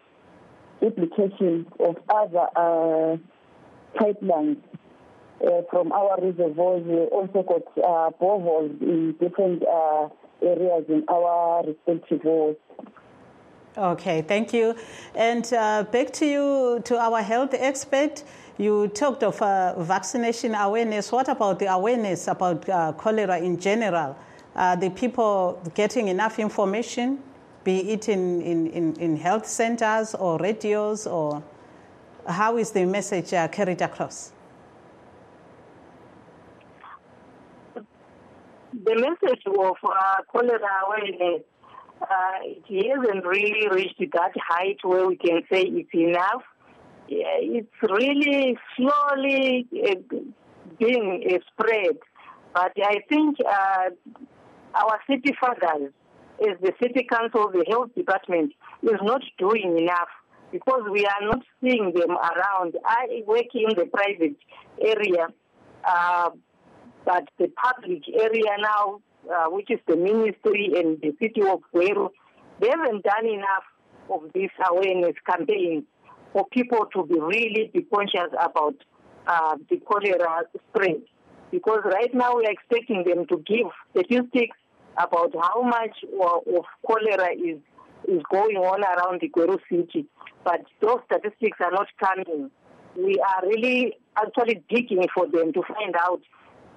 implications 0.81 1.67
of 1.79 1.95
other 2.09 2.47
uh, 2.55 3.17
pipelines 3.95 4.57
uh, 5.41 5.61
from 5.69 5.91
our 5.91 6.17
reservoirs. 6.21 6.83
We 6.85 6.97
also 6.97 7.43
got 7.43 7.63
uh, 7.77 8.11
boreholes 8.19 8.81
in 8.81 9.13
different 9.19 9.63
uh, 9.63 10.09
areas 10.41 10.85
in 10.89 11.05
our 11.07 11.63
respective 11.65 12.21
wards. 12.23 12.57
Okay, 13.77 14.21
thank 14.21 14.53
you. 14.53 14.75
And 15.15 15.51
uh, 15.53 15.83
back 15.83 16.11
to 16.13 16.25
you, 16.25 16.81
to 16.85 16.99
our 16.99 17.21
health 17.21 17.53
expert. 17.53 18.23
You 18.57 18.89
talked 18.89 19.23
of 19.23 19.41
uh, 19.41 19.81
vaccination 19.81 20.53
awareness. 20.53 21.11
What 21.13 21.29
about 21.29 21.59
the 21.59 21.71
awareness 21.71 22.27
about 22.27 22.65
cholera 22.97 23.39
in 23.39 23.57
general? 23.57 24.17
Are 24.55 24.75
the 24.75 24.89
people 24.89 25.61
getting 25.75 26.09
enough 26.09 26.39
information, 26.39 27.19
be 27.63 27.91
it 27.91 28.09
in, 28.09 28.41
in, 28.41 28.95
in, 28.97 29.15
health 29.15 29.45
centers 29.45 30.13
or 30.15 30.37
radios, 30.39 31.07
or 31.07 31.41
how 32.27 32.57
is 32.57 32.71
the 32.71 32.83
message 32.83 33.29
carried 33.51 33.81
across? 33.81 34.33
The 38.71 38.95
message 38.95 39.41
of 39.47 39.75
uh, 39.83 40.15
cholera 40.31 40.59
awareness, 40.85 41.41
uh, 42.01 42.39
it 42.43 42.89
hasn't 42.89 43.25
really 43.25 43.67
reached 43.69 43.99
that 44.13 44.31
height 44.47 44.77
where 44.83 45.07
we 45.07 45.17
can 45.17 45.41
say 45.51 45.63
it's 45.63 45.93
enough. 45.93 46.43
It's 47.07 47.67
really 47.81 48.57
slowly 48.77 49.67
uh, 49.73 49.95
being 50.77 51.23
uh, 51.27 51.39
spread. 51.51 51.97
But 52.53 52.73
I 52.83 52.99
think 53.09 53.37
uh, 53.41 53.89
our 54.75 54.99
city 55.09 55.35
fathers, 55.39 55.91
as 56.41 56.57
the 56.61 56.73
city 56.81 57.07
council, 57.09 57.51
the 57.51 57.65
health 57.67 57.93
department, 57.95 58.53
is 58.83 58.99
not 59.01 59.21
doing 59.37 59.77
enough 59.79 60.09
because 60.51 60.83
we 60.91 61.05
are 61.05 61.27
not 61.27 61.41
seeing 61.61 61.91
them 61.95 62.11
around. 62.11 62.75
I 62.85 63.23
work 63.25 63.53
in 63.53 63.75
the 63.75 63.85
private 63.85 64.37
area, 64.79 65.27
uh, 65.87 66.29
but 67.09 67.27
the 67.39 67.47
public 67.47 68.03
area 68.13 68.55
now, 68.59 69.01
uh, 69.33 69.49
which 69.49 69.71
is 69.71 69.79
the 69.87 69.95
ministry 69.95 70.71
and 70.75 71.01
the 71.01 71.11
city 71.19 71.41
of 71.41 71.59
Gweru, 71.73 72.09
they 72.61 72.69
haven't 72.69 73.03
done 73.03 73.25
enough 73.25 73.65
of 74.11 74.21
this 74.35 74.51
awareness 74.69 75.15
campaign 75.27 75.85
for 76.33 76.45
people 76.51 76.85
to 76.93 77.03
be 77.07 77.19
really 77.19 77.71
be 77.73 77.81
conscious 77.81 78.29
about 78.39 78.75
uh, 79.25 79.55
the 79.71 79.77
cholera 79.77 80.43
spread. 80.69 81.01
Because 81.49 81.79
right 81.83 82.13
now 82.13 82.35
we 82.37 82.45
are 82.45 82.51
expecting 82.51 83.03
them 83.03 83.25
to 83.25 83.37
give 83.37 83.65
statistics 83.89 84.57
about 84.95 85.33
how 85.33 85.63
much 85.63 85.97
of 86.21 86.65
cholera 86.85 87.29
is 87.33 87.57
is 88.07 88.21
going 88.31 88.55
on 88.55 88.83
around 88.83 89.19
the 89.21 89.29
Gweru 89.29 89.57
city, 89.67 90.05
but 90.43 90.61
those 90.79 90.99
statistics 91.05 91.57
are 91.59 91.71
not 91.71 91.87
coming. 91.99 92.51
We 92.95 93.19
are 93.19 93.47
really 93.47 93.97
actually 94.15 94.63
digging 94.69 95.05
for 95.13 95.27
them 95.27 95.53
to 95.53 95.61
find 95.63 95.95
out 95.95 96.21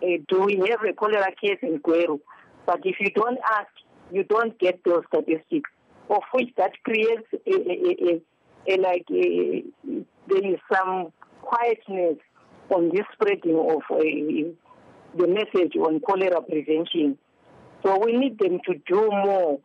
uh, 0.03 0.19
do 0.29 0.43
we 0.43 0.57
have 0.71 0.83
a 0.89 0.93
cholera 0.93 1.33
case 1.41 1.59
in 1.63 1.79
Gweru? 1.79 2.21
But 2.67 2.81
if 2.85 2.97
you 3.01 3.11
don't 3.11 3.39
ask, 3.45 3.69
you 4.11 4.25
don't 4.25 4.59
get 4.59 4.81
those 4.85 5.03
statistics, 5.09 5.71
of 6.11 6.23
which 6.33 6.51
that 6.57 6.73
creates 6.85 7.27
a, 7.47 7.53
a, 7.53 7.97
a, 8.11 8.75
a 8.75 8.81
like 8.81 9.07
there 9.09 10.53
is 10.53 10.59
some 10.73 11.13
quietness 11.41 12.19
on 12.71 12.91
this 12.91 13.05
spreading 13.13 13.59
of 13.59 13.83
the 13.91 15.27
message 15.27 15.77
on 15.77 16.01
cholera 16.01 16.41
prevention. 16.43 17.19
So 17.83 17.99
we 17.99 18.17
need 18.17 18.39
them 18.39 18.61
to 18.67 18.75
do 18.87 19.11
more. 19.11 19.59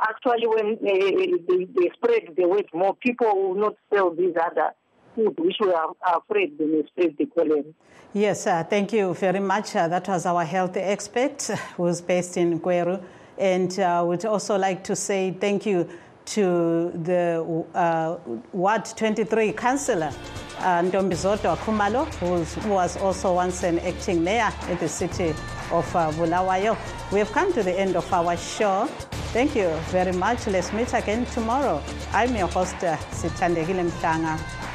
Actually, 0.00 0.46
when 0.46 0.72
uh, 0.74 0.78
they, 0.82 1.64
they, 1.74 1.90
spread 1.94 2.36
the 2.36 2.46
word 2.46 2.66
more, 2.74 2.94
people 2.94 3.34
will 3.34 3.54
not 3.54 3.76
sell 3.92 4.14
these 4.14 4.34
other 4.38 4.74
food, 5.16 5.34
which 5.40 5.56
we 5.60 5.72
are 5.72 5.92
afraid 6.14 6.52
spread 6.88 7.16
the 7.18 7.26
cholera. 7.26 7.64
Yes, 8.12 8.46
uh, 8.46 8.62
thank 8.64 8.92
you 8.92 9.14
very 9.14 9.40
much. 9.40 9.74
Uh, 9.74 9.88
that 9.88 10.06
was 10.08 10.26
our 10.26 10.44
health 10.44 10.76
expert 10.76 11.42
who's 11.76 12.00
based 12.00 12.36
in 12.36 12.60
Gweru. 12.60 13.02
And 13.38 13.78
uh, 13.80 14.04
we'd 14.06 14.24
also 14.24 14.56
like 14.56 14.84
to 14.84 14.94
say 14.96 15.32
thank 15.32 15.66
you 15.66 15.88
to 16.26 16.90
the 17.04 17.64
uh, 17.74 18.16
Ward 18.52 18.84
23 18.84 19.52
councillor, 19.52 20.12
uh, 20.58 20.82
Ntombizodwa 20.82 21.56
Khumalo, 21.58 22.06
who 22.14 22.70
was 22.70 22.96
also 22.96 23.34
once 23.34 23.62
an 23.62 23.78
acting 23.80 24.24
mayor 24.24 24.50
in 24.68 24.78
the 24.78 24.88
city 24.88 25.30
of 25.70 25.94
uh, 25.94 26.10
Bulawayo. 26.12 26.76
We 27.12 27.20
have 27.20 27.30
come 27.32 27.52
to 27.52 27.62
the 27.62 27.78
end 27.78 27.96
of 27.96 28.12
our 28.12 28.36
show. 28.36 28.86
Thank 29.32 29.54
you 29.54 29.68
very 29.90 30.12
much. 30.12 30.46
Let's 30.46 30.72
meet 30.72 30.92
again 30.94 31.26
tomorrow. 31.26 31.82
I'm 32.12 32.34
your 32.34 32.48
host, 32.48 32.76
uh, 32.82 32.96
Sitande 33.12 33.64
Mhlanga. 33.64 34.65